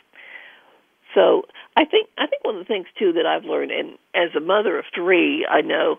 [1.15, 1.43] So
[1.77, 4.41] I think I think one of the things too that I've learned, and as a
[4.41, 5.99] mother of three, I know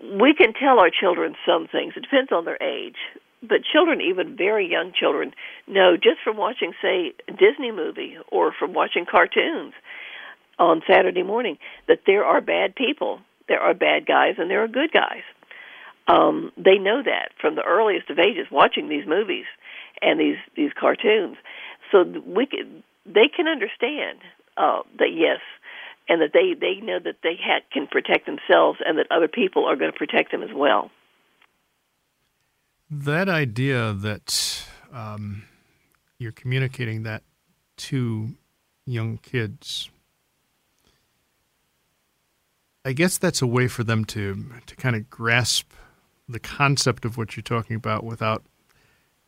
[0.00, 1.92] we can tell our children some things.
[1.96, 2.96] It depends on their age,
[3.48, 5.32] but children, even very young children,
[5.66, 9.74] know just from watching, say, a Disney movie or from watching cartoons
[10.58, 14.68] on Saturday morning that there are bad people, there are bad guys, and there are
[14.68, 15.22] good guys.
[16.06, 19.46] Um, they know that from the earliest of ages, watching these movies
[20.02, 21.36] and these these cartoons.
[21.90, 24.18] So we can, they can understand
[24.56, 25.40] uh, that yes,
[26.08, 29.64] and that they they know that they ha- can protect themselves, and that other people
[29.64, 30.90] are going to protect them as well.
[32.90, 35.44] That idea that um,
[36.18, 37.22] you're communicating that
[37.76, 38.34] to
[38.86, 39.90] young kids,
[42.84, 45.72] I guess that's a way for them to to kind of grasp
[46.28, 48.44] the concept of what you're talking about without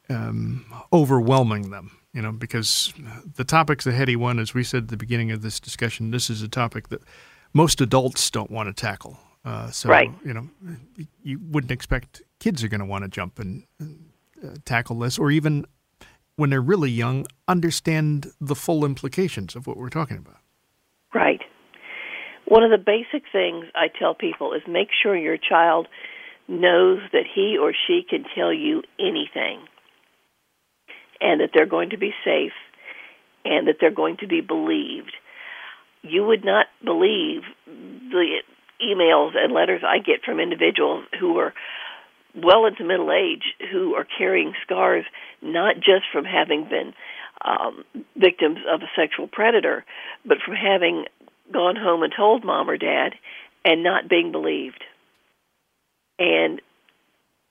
[0.09, 2.94] um, overwhelming them you know, because
[3.36, 4.38] the topic's a heady one.
[4.38, 7.02] As we said at the beginning of this discussion, this is a topic that
[7.52, 9.18] most adults don't want to tackle.
[9.47, 10.12] Uh, so, right.
[10.24, 10.49] you know,
[11.22, 15.30] you wouldn't expect kids are going to want to jump and uh, tackle this, or
[15.30, 15.64] even
[16.34, 20.38] when they're really young, understand the full implications of what we're talking about.
[21.14, 21.40] Right.
[22.44, 25.86] One of the basic things I tell people is make sure your child
[26.49, 29.64] knows that he or she can tell you anything
[31.20, 32.53] and that they're going to be safe
[33.44, 35.12] and that they're going to be believed.
[36.03, 38.42] You would not believe the
[38.82, 41.54] emails and letters I get from individuals who are
[42.34, 45.04] well into middle age who are carrying scars
[45.40, 46.92] not just from having been
[47.44, 47.84] um,
[48.16, 49.84] victims of a sexual predator,
[50.24, 51.04] but from having
[51.52, 53.14] gone home and told mom or dad
[53.64, 54.82] and not being believed.
[56.18, 56.60] And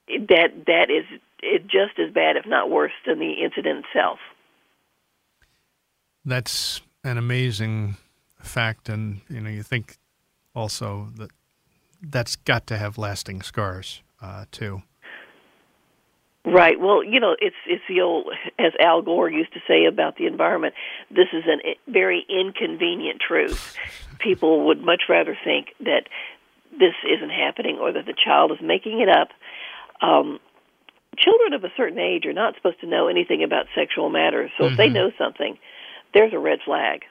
[0.08, 4.18] that that is it just as bad, if not worse, than the incident itself.
[6.24, 7.96] That's an amazing
[8.40, 9.98] fact, and you know you think
[10.56, 11.30] also that
[12.02, 14.82] that's got to have lasting scars uh, too.
[16.44, 16.78] Right.
[16.78, 18.28] Well, you know, it's it's the old,
[18.58, 20.74] as Al Gore used to say about the environment.
[21.10, 23.76] This is a very inconvenient truth.
[24.20, 26.04] People would much rather think that
[26.70, 29.28] this isn't happening or that the child is making it up.
[30.00, 30.38] Um,
[31.18, 34.50] children of a certain age are not supposed to know anything about sexual matters.
[34.56, 34.72] So mm-hmm.
[34.72, 34.94] if they mm-hmm.
[34.94, 35.58] know something,
[36.14, 37.02] there's a red flag.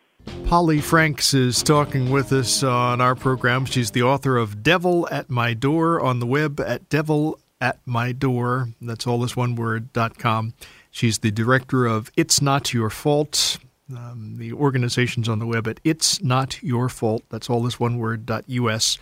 [0.46, 3.66] Polly Franks is talking with us on our program.
[3.66, 8.12] She's the author of Devil at My Door on the web at devil at my
[8.12, 8.70] door.
[8.82, 10.54] That's all this one word dot com.
[10.92, 13.58] She's the director of It's Not Your Fault.
[13.90, 17.24] Um, the organization's on the web at It's Not Your Fault.
[17.30, 18.98] That's all this one word dot us.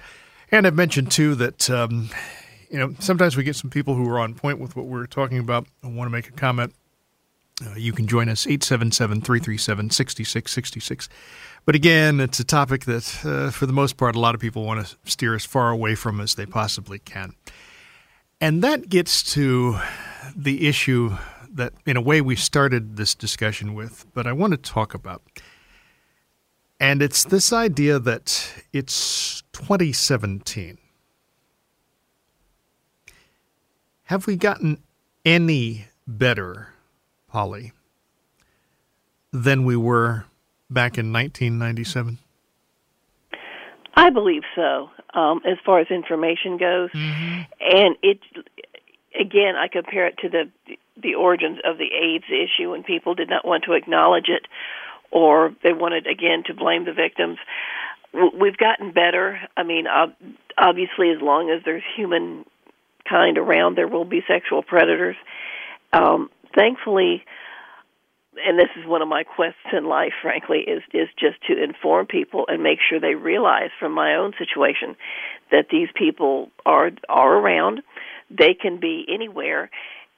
[0.52, 2.10] And I've mentioned too that um,
[2.70, 5.40] you know sometimes we get some people who are on point with what we're talking
[5.40, 6.74] about and want to make a comment.
[7.62, 11.10] Uh, you can join us 877 337 6666.
[11.66, 14.66] But again, it's a topic that, uh, for the most part, a lot of people
[14.66, 17.34] want to steer as far away from as they possibly can.
[18.42, 19.80] And that gets to
[20.36, 21.16] the issue
[21.54, 25.22] that, in a way, we started this discussion with, but I want to talk about.
[26.80, 30.80] And it's this idea that it's 2017.
[34.06, 34.84] Have we gotten
[35.24, 36.73] any better,
[37.34, 37.74] Polly,
[39.32, 40.26] than we were
[40.70, 42.20] back in 1997?
[43.96, 47.42] I believe so um, as far as information goes, mm-hmm.
[47.60, 48.20] and it
[49.20, 53.32] again I compare it to the the origins of the AIDS issue when people did
[53.32, 54.46] not want to acknowledge it,
[55.10, 57.40] or they wanted again to blame the victims.
[58.14, 59.40] We've gotten better.
[59.58, 59.86] I mean,
[60.56, 62.46] obviously, as long as there's human
[63.10, 65.16] kind around, there will be sexual predators.
[65.92, 67.24] Um, thankfully,
[68.46, 72.08] and this is one of my quests in life frankly is is just to inform
[72.08, 74.96] people and make sure they realize from my own situation
[75.52, 77.82] that these people are are around.
[78.30, 79.70] They can be anywhere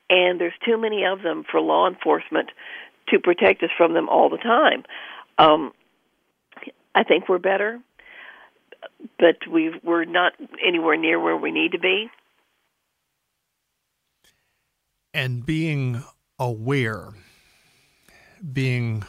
[0.10, 2.52] and there's too many of them for law enforcement
[3.10, 4.84] to protect us from them all the time.
[5.38, 5.74] Um
[6.98, 7.80] i think we're better
[9.20, 10.34] but we we're not
[10.66, 12.10] anywhere near where we need to be.
[15.14, 16.04] And being
[16.40, 17.10] aware
[18.54, 19.04] being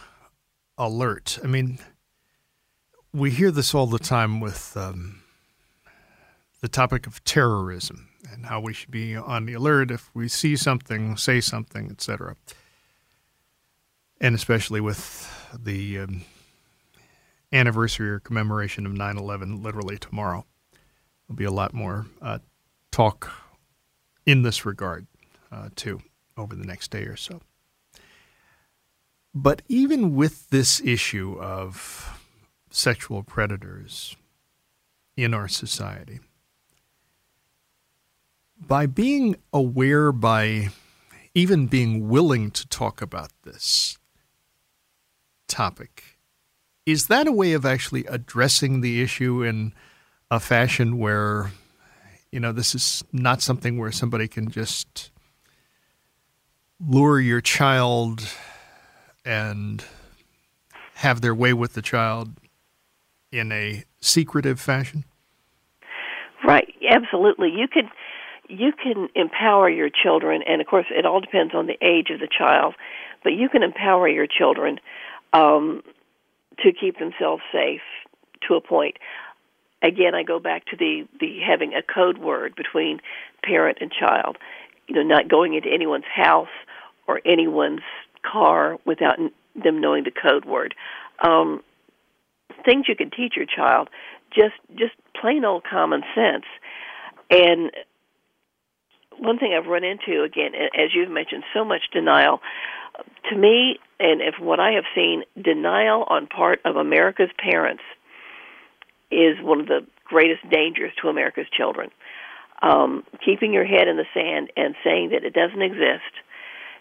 [0.78, 1.38] alert.
[1.42, 1.78] I mean,
[3.12, 5.22] we hear this all the time with um,
[6.60, 10.56] the topic of terrorism and how we should be on the alert if we see
[10.56, 12.36] something, say something, etc.
[14.20, 16.22] And especially with the um,
[17.52, 20.44] anniversary or commemoration of 9 11 literally tomorrow.
[21.26, 22.38] There'll be a lot more uh,
[22.90, 23.30] talk
[24.24, 25.06] in this regard,
[25.50, 26.00] uh, too,
[26.36, 27.40] over the next day or so.
[29.34, 32.18] But even with this issue of
[32.70, 34.16] sexual predators
[35.16, 36.20] in our society,
[38.58, 40.68] by being aware, by
[41.34, 43.98] even being willing to talk about this
[45.48, 46.02] topic,
[46.86, 49.74] is that a way of actually addressing the issue in
[50.30, 51.50] a fashion where,
[52.32, 55.10] you know, this is not something where somebody can just
[56.84, 58.28] lure your child
[59.24, 59.84] and
[60.94, 62.32] have their way with the child
[63.32, 65.04] in a secretive fashion?
[66.44, 67.50] Right, absolutely.
[67.50, 67.90] You can
[68.48, 72.20] you can empower your children, and of course, it all depends on the age of
[72.20, 72.74] the child.
[73.24, 74.78] But you can empower your children
[75.32, 75.82] um,
[76.58, 77.80] to keep themselves safe
[78.46, 78.98] to a point.
[79.82, 83.00] Again, I go back to the the having a code word between
[83.42, 84.38] parent and child.
[84.86, 86.48] You know, not going into anyone's house
[87.06, 87.82] or anyone's
[88.22, 89.18] car without
[89.54, 90.74] them knowing the code word.
[91.22, 91.62] Um,
[92.64, 93.88] things you can teach your child,
[94.34, 96.44] just just plain old common sense.
[97.30, 97.70] And
[99.18, 102.40] one thing I've run into again, as you've mentioned, so much denial.
[103.30, 107.82] To me, and if what I have seen, denial on part of America's parents
[109.10, 111.90] is one of the greatest dangers to America's children.
[112.62, 116.12] Um, keeping your head in the sand and saying that it doesn't exist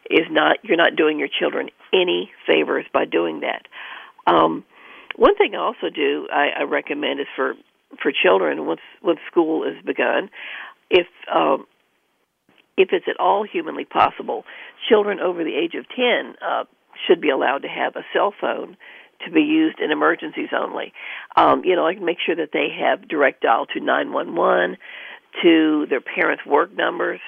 [0.10, 3.68] is not you're not doing your children any favors by doing that.
[4.28, 4.64] Um,
[5.16, 7.54] one thing I also do I, I recommend is for
[8.02, 10.30] for children once once school is begun,
[10.90, 11.66] if um,
[12.78, 14.44] if it's at all humanly possible,
[14.90, 16.66] children over the age of ten uh,
[17.08, 18.78] should be allowed to have a cell phone
[19.24, 20.94] to be used in emergencies only.
[21.36, 24.78] Um, you know, I can make sure that they have direct dial to 911,
[25.42, 27.20] to their parents' work numbers,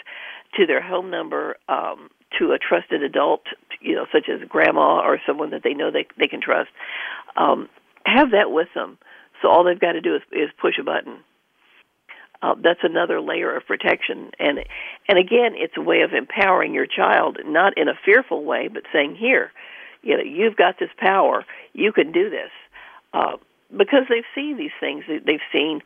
[0.55, 2.09] to their home number, um,
[2.39, 3.41] to a trusted adult,
[3.82, 6.69] you know, such as grandma or someone that they know they they can trust.
[7.36, 7.69] Um,
[8.05, 8.97] have that with them,
[9.41, 11.19] so all they've got to do is, is push a button.
[12.41, 14.59] Uh, that's another layer of protection, and
[15.09, 18.84] and again, it's a way of empowering your child, not in a fearful way, but
[18.93, 19.51] saying, "Here,
[20.03, 21.45] you know, you've got this power.
[21.73, 22.51] You can do this,"
[23.13, 23.38] uh,
[23.75, 25.03] because they've seen these things.
[25.07, 25.82] They've seen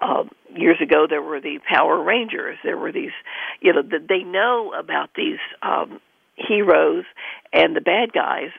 [0.00, 0.24] uh,
[0.54, 2.58] years ago there were the Power Rangers.
[2.64, 3.12] There were these,
[3.60, 6.00] you know, that they know about these um,
[6.36, 7.04] heroes
[7.52, 8.50] and the bad guys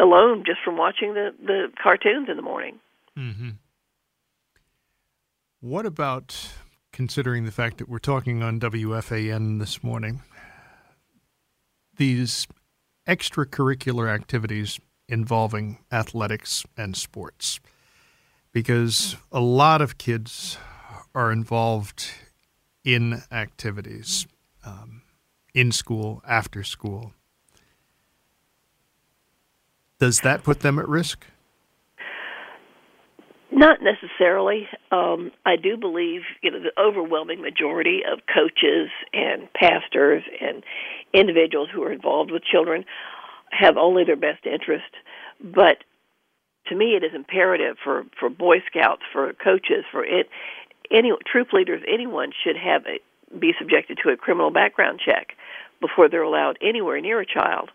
[0.00, 2.78] alone just from watching the the cartoons in the morning.
[3.18, 3.50] Mm-hmm.
[5.60, 6.54] What about
[6.92, 10.22] considering the fact that we're talking on WFAN this morning?
[11.96, 12.46] These
[13.06, 17.60] extracurricular activities involving athletics and sports
[18.52, 20.58] because a lot of kids
[21.14, 22.10] are involved
[22.84, 24.26] in activities
[24.64, 25.02] um,
[25.54, 27.12] in school, after school.
[29.98, 31.26] Does that put them at risk?
[33.52, 34.66] Not necessarily.
[34.90, 40.64] Um, I do believe you know the overwhelming majority of coaches and pastors and
[41.12, 42.84] individuals who are involved with children
[43.50, 44.90] have only their best interest.
[45.38, 45.84] But
[46.68, 50.28] to me, it is imperative for for Boy Scouts, for coaches, for it,
[50.90, 55.32] any troop leaders, anyone should have a, be subjected to a criminal background check
[55.80, 57.70] before they're allowed anywhere near a child.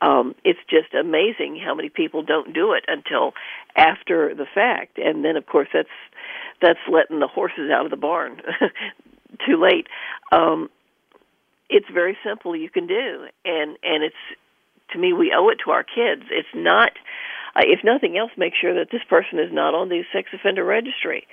[0.00, 3.34] Um, it's just amazing how many people don't do it until
[3.76, 5.88] after the fact, and then of course that's
[6.62, 8.40] that's letting the horses out of the barn
[9.46, 9.86] too late.
[10.32, 10.70] Um,
[11.68, 14.14] it's very simple you can do, and and it's
[14.92, 16.22] to me we owe it to our kids.
[16.30, 16.92] It's not
[17.54, 20.64] uh, if nothing else, make sure that this person is not on the sex offender
[20.64, 21.26] registry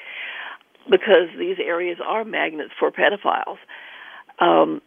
[0.90, 3.58] because these areas are magnets for pedophiles.
[4.40, 4.82] Um,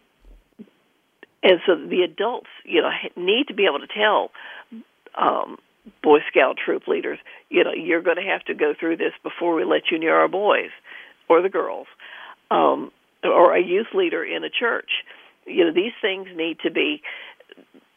[1.43, 4.31] and so the adults, you know, need to be able to tell
[5.17, 5.59] um,
[6.03, 7.19] Boy Scout troop leaders,
[7.49, 10.15] you know, you're going to have to go through this before we let you near
[10.15, 10.71] our boys
[11.29, 11.87] or the girls,
[12.51, 12.91] um,
[13.23, 14.91] or a youth leader in a church.
[15.47, 17.03] You know, these things need to be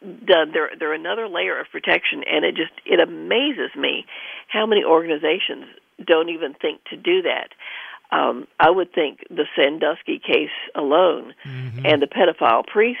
[0.02, 0.52] done.
[0.52, 4.06] They're they're another layer of protection, and it just it amazes me
[4.48, 5.66] how many organizations
[6.04, 7.50] don't even think to do that.
[8.10, 11.86] Um, I would think the Sandusky case alone mm-hmm.
[11.86, 12.98] and the pedophile priest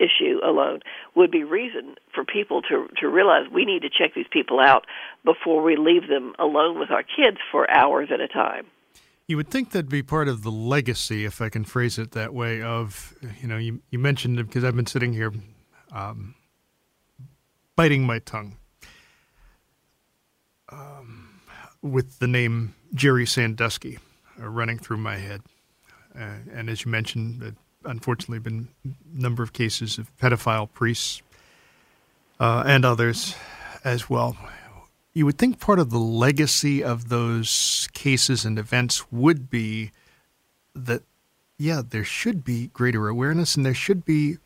[0.00, 0.80] issue alone
[1.14, 4.86] would be reason for people to to realize we need to check these people out
[5.24, 8.66] before we leave them alone with our kids for hours at a time.
[9.28, 12.34] You would think that'd be part of the legacy, if I can phrase it that
[12.34, 12.62] way.
[12.62, 15.32] Of you know, you you mentioned because I've been sitting here
[15.92, 16.34] um,
[17.76, 18.56] biting my tongue
[20.70, 21.40] um,
[21.82, 23.98] with the name Jerry Sandusky
[24.40, 25.42] uh, running through my head.
[26.14, 27.50] Uh, and as you mentioned, uh,
[27.88, 31.22] unfortunately, been a number of cases of pedophile priests
[32.38, 33.34] uh, and others
[33.84, 34.36] as well.
[35.12, 39.90] You would think part of the legacy of those cases and events would be
[40.74, 41.02] that,
[41.58, 44.38] yeah, there should be greater awareness and there should be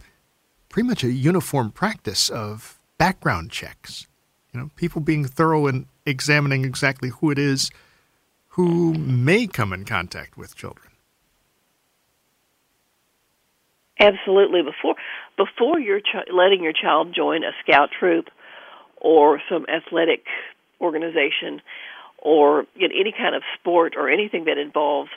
[0.74, 4.08] pretty much a uniform practice of background checks.
[4.52, 7.70] You know, people being thorough in examining exactly who it is
[8.48, 10.88] who may come in contact with children.
[14.00, 14.62] Absolutely.
[14.62, 14.96] Before
[15.36, 18.24] before you're ch- letting your child join a scout troop
[18.96, 20.24] or some athletic
[20.80, 21.62] organization
[22.18, 25.10] or you know, any kind of sport or anything that involves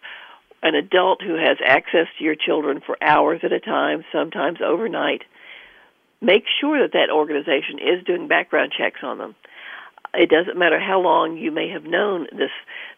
[0.62, 5.24] an adult who has access to your children for hours at a time, sometimes overnight,
[6.22, 9.36] make sure that that organization is doing background checks on them.
[10.14, 12.52] It doesn't matter how long you may have known this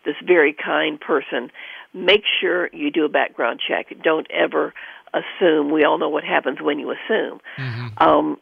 [0.05, 1.51] this very kind person.
[1.93, 3.87] Make sure you do a background check.
[4.03, 4.73] Don't ever
[5.13, 5.71] assume.
[5.71, 7.41] We all know what happens when you assume.
[7.57, 7.87] Mm-hmm.
[7.97, 8.37] Um,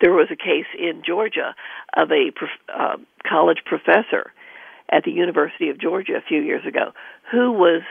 [0.00, 1.54] there was a case in Georgia
[1.94, 2.32] of a
[2.74, 2.96] uh,
[3.28, 4.32] college professor
[4.90, 6.92] at the University of Georgia a few years ago
[7.30, 7.82] who was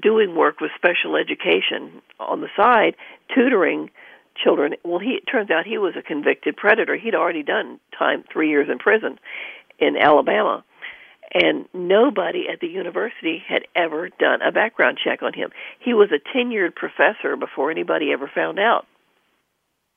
[0.00, 2.94] doing work with special education on the side,
[3.34, 3.90] tutoring
[4.36, 4.74] children.
[4.84, 6.96] Well, he it turns out he was a convicted predator.
[6.96, 9.18] He'd already done time three years in prison
[9.78, 10.64] in Alabama,
[11.32, 15.50] and nobody at the university had ever done a background check on him.
[15.78, 18.86] He was a tenured professor before anybody ever found out.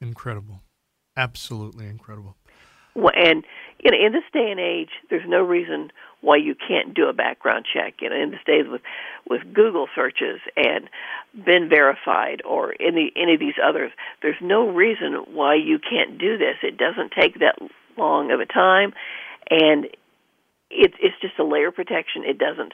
[0.01, 0.61] Incredible,
[1.15, 2.35] absolutely incredible.
[2.95, 3.43] Well, and
[3.83, 7.13] you know, in this day and age, there's no reason why you can't do a
[7.13, 7.95] background check.
[7.99, 8.81] You know, in this days with
[9.29, 10.89] with Google searches and
[11.37, 16.55] BeenVerified or any any of these others, there's no reason why you can't do this.
[16.63, 17.59] It doesn't take that
[17.97, 18.93] long of a time,
[19.49, 19.87] and
[20.71, 22.23] it's it's just a layer of protection.
[22.25, 22.73] It doesn't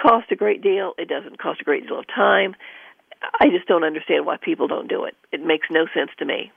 [0.00, 0.94] cost a great deal.
[0.98, 2.56] It doesn't cost a great deal of time.
[3.40, 5.14] I just don't understand why people don't do it.
[5.32, 6.50] It makes no sense to me.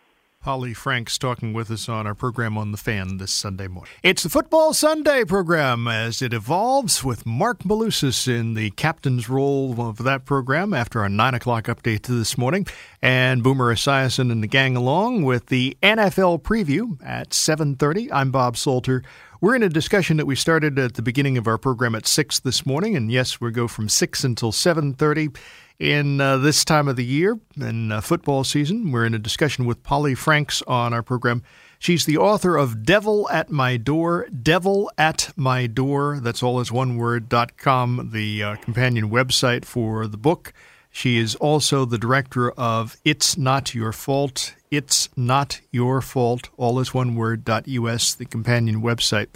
[0.47, 3.91] Polly Franks talking with us on our program on the fan this Sunday morning.
[4.01, 9.81] It's the Football Sunday program as it evolves with Mark Malusis in the captain's role
[9.81, 12.65] of that program after our 9 o'clock update this morning,
[13.01, 18.07] and Boomer Esiason and the gang along with the NFL preview at 7.30.
[18.13, 19.03] I'm Bob Salter.
[19.41, 22.39] We're in a discussion that we started at the beginning of our program at 6
[22.39, 25.35] this morning, and yes, we go from 6 until 7.30
[25.79, 28.91] in uh, this time of the year in uh, football season.
[28.91, 31.43] We're in a discussion with Polly Franks on our program.
[31.79, 36.71] She's the author of Devil at My Door, Devil at My Door, that's all as
[36.71, 40.53] one word, dot com, the uh, companion website for the book.
[40.89, 46.79] She is also the director of It's Not Your Fault, It's Not Your Fault, all
[46.79, 49.27] as one word, dot us, the companion website.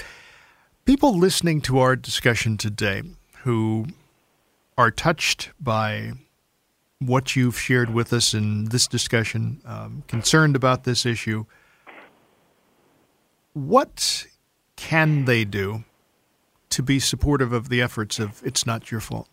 [0.85, 3.03] People listening to our discussion today
[3.43, 3.85] who
[4.75, 6.13] are touched by
[7.01, 11.45] what you've shared with us in this discussion, um, concerned about this issue,
[13.53, 14.27] what
[14.75, 15.83] can they do
[16.69, 19.27] to be supportive of the efforts of It's Not Your Fault?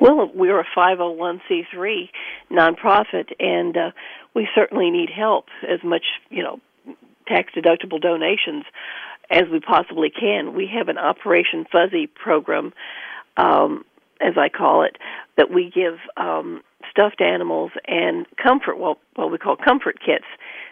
[0.00, 2.08] Well, we're a 501c3
[2.50, 3.90] nonprofit, and uh,
[4.34, 6.60] we certainly need help as much, you know,
[7.28, 8.64] tax deductible donations
[9.30, 10.54] as we possibly can.
[10.54, 12.72] We have an Operation Fuzzy program
[13.36, 13.84] um,
[14.20, 14.96] as I call it,
[15.36, 20.24] that we give um, stuffed animals and comfort, well, what we call comfort kits,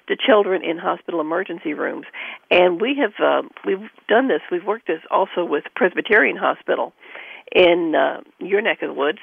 [0.09, 2.07] to children in hospital emergency rooms.
[2.51, 4.40] And we have uh, we've done this.
[4.51, 6.92] We've worked this also with Presbyterian Hospital
[7.53, 9.18] in uh, your neck of the woods,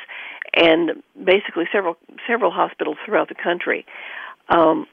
[0.53, 1.97] and basically several
[2.28, 3.86] several hospitals throughout the country.
[4.49, 4.86] Um,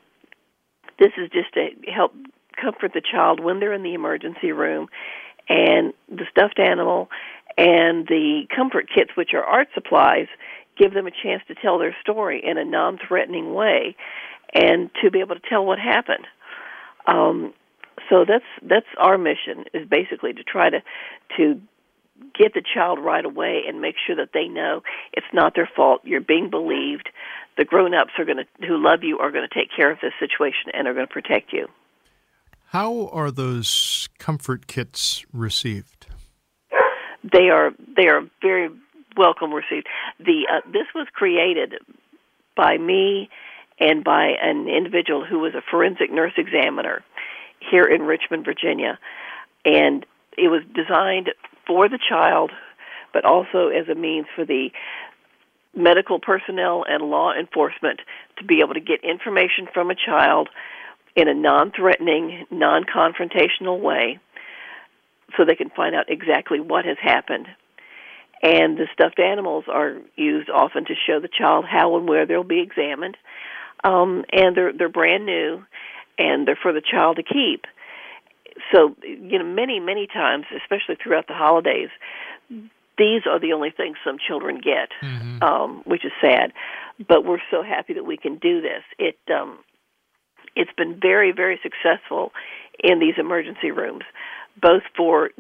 [0.99, 2.13] this is just to help
[2.61, 4.89] comfort the child when they're in the emergency room,
[5.49, 7.09] and the stuffed animal
[7.59, 10.29] and the comfort kits, which are art supplies,
[10.79, 13.97] give them a chance to tell their story in a non-threatening way,
[14.55, 16.27] and to be able to tell what happened.
[17.07, 17.53] Um,
[18.09, 20.79] so that's that's our mission is basically to try to
[21.37, 21.61] to
[22.39, 24.83] get the child right away and make sure that they know
[25.13, 26.03] it's not their fault.
[26.05, 27.09] You're being believed.
[27.57, 30.13] The grown-ups are going to who love you are going to take care of this
[30.21, 31.67] situation and are going to protect you.
[32.67, 36.07] How are those comfort kits received?
[37.23, 38.71] They are they are very
[39.17, 39.87] welcome received.
[40.19, 41.75] The uh, this was created
[42.57, 43.29] by me
[43.81, 47.05] and by an individual who was a forensic nurse examiner
[47.71, 48.99] here in Richmond, Virginia,
[49.65, 50.05] and
[50.37, 51.31] it was designed
[51.67, 52.51] for the child,
[53.13, 54.71] but also as a means for the
[55.75, 58.01] medical personnel and law enforcement
[58.39, 60.49] to be able to get information from a child
[61.15, 64.19] in a non-threatening, non-confrontational way
[65.37, 67.47] so they can find out exactly what has happened.
[68.43, 72.45] And the stuffed animals are used often to show the child how and where they'll
[72.45, 73.17] be examined.
[73.83, 75.65] Um, and they're they're brand new,
[76.19, 77.65] and they're for the child to keep.
[78.73, 81.91] So you know, many many times, especially throughout the holidays,
[82.99, 85.43] these are the only things some children get, mm-hmm.
[85.43, 86.53] um, which is sad.
[87.09, 88.83] But we're so happy that we can do this.
[88.99, 89.59] It um,
[90.57, 92.33] it's been very very successful
[92.83, 94.05] in these emergency rooms
[94.61, 95.31] both for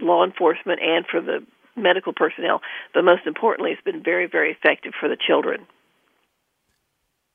[0.00, 1.44] law enforcement and for the
[1.76, 2.60] medical personnel,
[2.92, 5.66] but most importantly, it's been very, very effective for the children.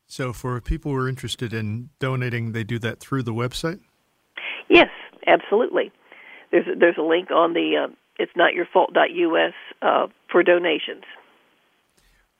[0.08, 3.80] So, for people who are interested in donating, they do that through the website.
[4.70, 4.89] Yes,
[5.26, 5.91] absolutely.
[6.52, 11.04] There's a, there's a link on the uh, it's not your fault.us uh, for donations.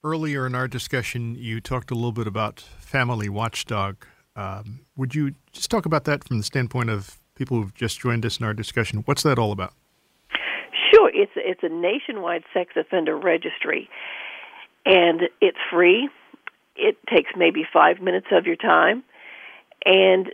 [0.04, 4.06] Earlier in our discussion, you talked a little bit about Family Watchdog.
[4.36, 8.26] Um, would you just talk about that from the standpoint of people who've just joined
[8.26, 9.04] us in our discussion.
[9.06, 9.74] What's that all about?
[10.92, 13.90] Sure, it's it's a nationwide sex offender registry,
[14.86, 16.10] and it's free.
[16.76, 19.04] It takes maybe five minutes of your time,
[19.86, 20.34] and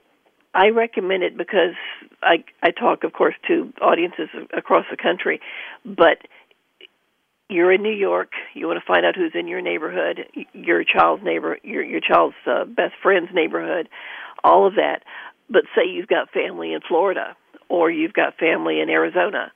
[0.54, 1.76] I recommend it because
[2.22, 5.42] I I talk, of course, to audiences across the country,
[5.86, 6.20] but
[7.50, 8.32] you're in New York.
[8.54, 12.36] You want to find out who's in your neighborhood, your child's neighbor, your your child's
[12.46, 13.90] uh, best friend's neighborhood,
[14.44, 15.04] all of that
[15.50, 17.36] but say you've got family in Florida
[17.70, 19.52] or you've got family in Arizona,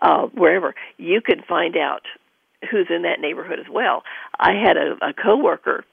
[0.00, 2.02] uh, wherever, you can find out
[2.70, 4.02] who's in that neighborhood as well.
[4.38, 5.84] I had a, a coworker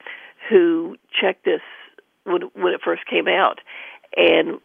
[0.48, 1.60] who checked this
[2.24, 3.60] when when it first came out,
[4.16, 4.60] and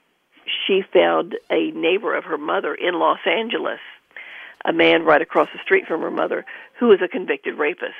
[0.65, 3.79] she found a neighbor of her mother in Los Angeles,
[4.65, 6.45] a man right across the street from her mother,
[6.79, 7.93] who was a convicted rapist.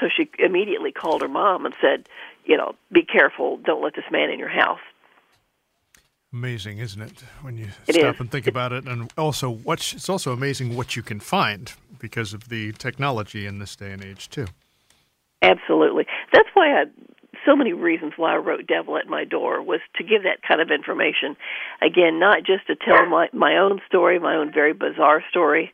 [0.00, 2.08] So she immediately called her mom and said,
[2.44, 4.80] you know, be careful, don't let this man in your house.
[6.34, 7.22] Amazing, isn't it?
[7.42, 8.20] When you It stop is.
[8.20, 12.34] and think about it, and also what it's also amazing what you can find because
[12.34, 14.46] of the technology in this day and age too.
[15.42, 16.06] Absolutely.
[16.32, 16.84] That's why I
[17.46, 20.60] so many reasons why I wrote Devil at My Door was to give that kind
[20.60, 21.36] of information.
[21.80, 25.72] Again, not just to tell my my own story, my own very bizarre story,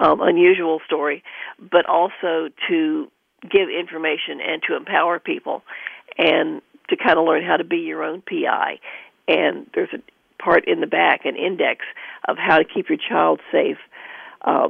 [0.00, 1.22] um, unusual story,
[1.60, 3.08] but also to
[3.48, 5.62] give information and to empower people
[6.18, 8.80] and to kind of learn how to be your own PI.
[9.28, 11.84] And there's a part in the back, an index
[12.28, 13.78] of how to keep your child safe,
[14.42, 14.68] uh,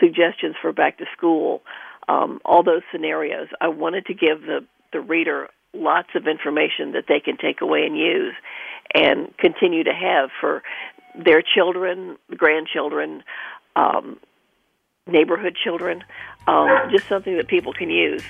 [0.00, 1.62] suggestions for back to school,
[2.08, 3.48] um, all those scenarios.
[3.60, 7.84] I wanted to give the, the reader lots of information that they can take away
[7.84, 8.34] and use
[8.94, 10.62] and continue to have for
[11.14, 13.22] their children, grandchildren,
[13.76, 14.18] um,
[15.06, 16.04] neighborhood children,
[16.46, 18.22] um, just something that people can use.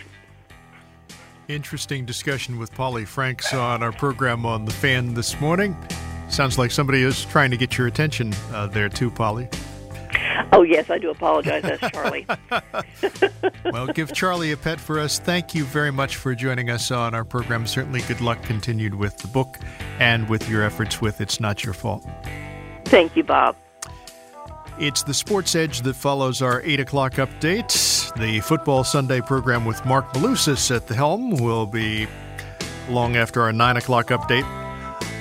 [1.49, 5.75] Interesting discussion with Polly Franks on our program on the fan this morning.
[6.29, 9.49] Sounds like somebody is trying to get your attention uh, there too, Polly.
[10.53, 11.63] Oh, yes, I do apologize.
[11.63, 12.27] That's Charlie.
[13.73, 15.19] Well, give Charlie a pet for us.
[15.19, 17.67] Thank you very much for joining us on our program.
[17.67, 19.59] Certainly, good luck continued with the book
[19.99, 22.07] and with your efforts with It's Not Your Fault.
[22.87, 23.57] Thank you, Bob.
[24.81, 28.15] It's the Sports Edge that follows our 8 o'clock update.
[28.15, 32.07] The Football Sunday program with Mark Malusis at the helm will be
[32.89, 34.47] long after our 9 o'clock update.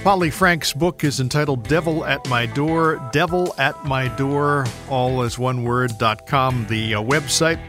[0.04, 3.10] Polly Frank's book is entitled Devil at My Door.
[3.12, 7.60] Devil at My Door, all as one word, dot com, the uh, website.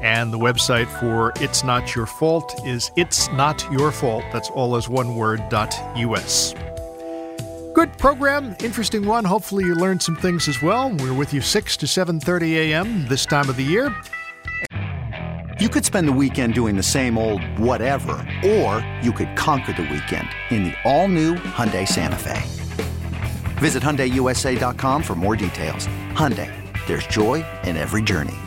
[0.00, 4.24] And the website for It's Not Your Fault is It's Not Your Fault.
[4.32, 6.54] That's all as one word, dot US.
[7.74, 9.24] Good program, interesting one.
[9.24, 10.92] Hopefully you learned some things as well.
[10.98, 13.06] We're with you 6 to 7:30 a.m.
[13.08, 13.94] this time of the year.
[15.58, 18.12] You could spend the weekend doing the same old whatever,
[18.44, 22.42] or you could conquer the weekend in the all-new Hyundai Santa Fe.
[23.60, 25.86] Visit HyundaiUSA.com for more details.
[26.14, 26.50] Hyundai,
[26.86, 28.41] there's joy in every journey.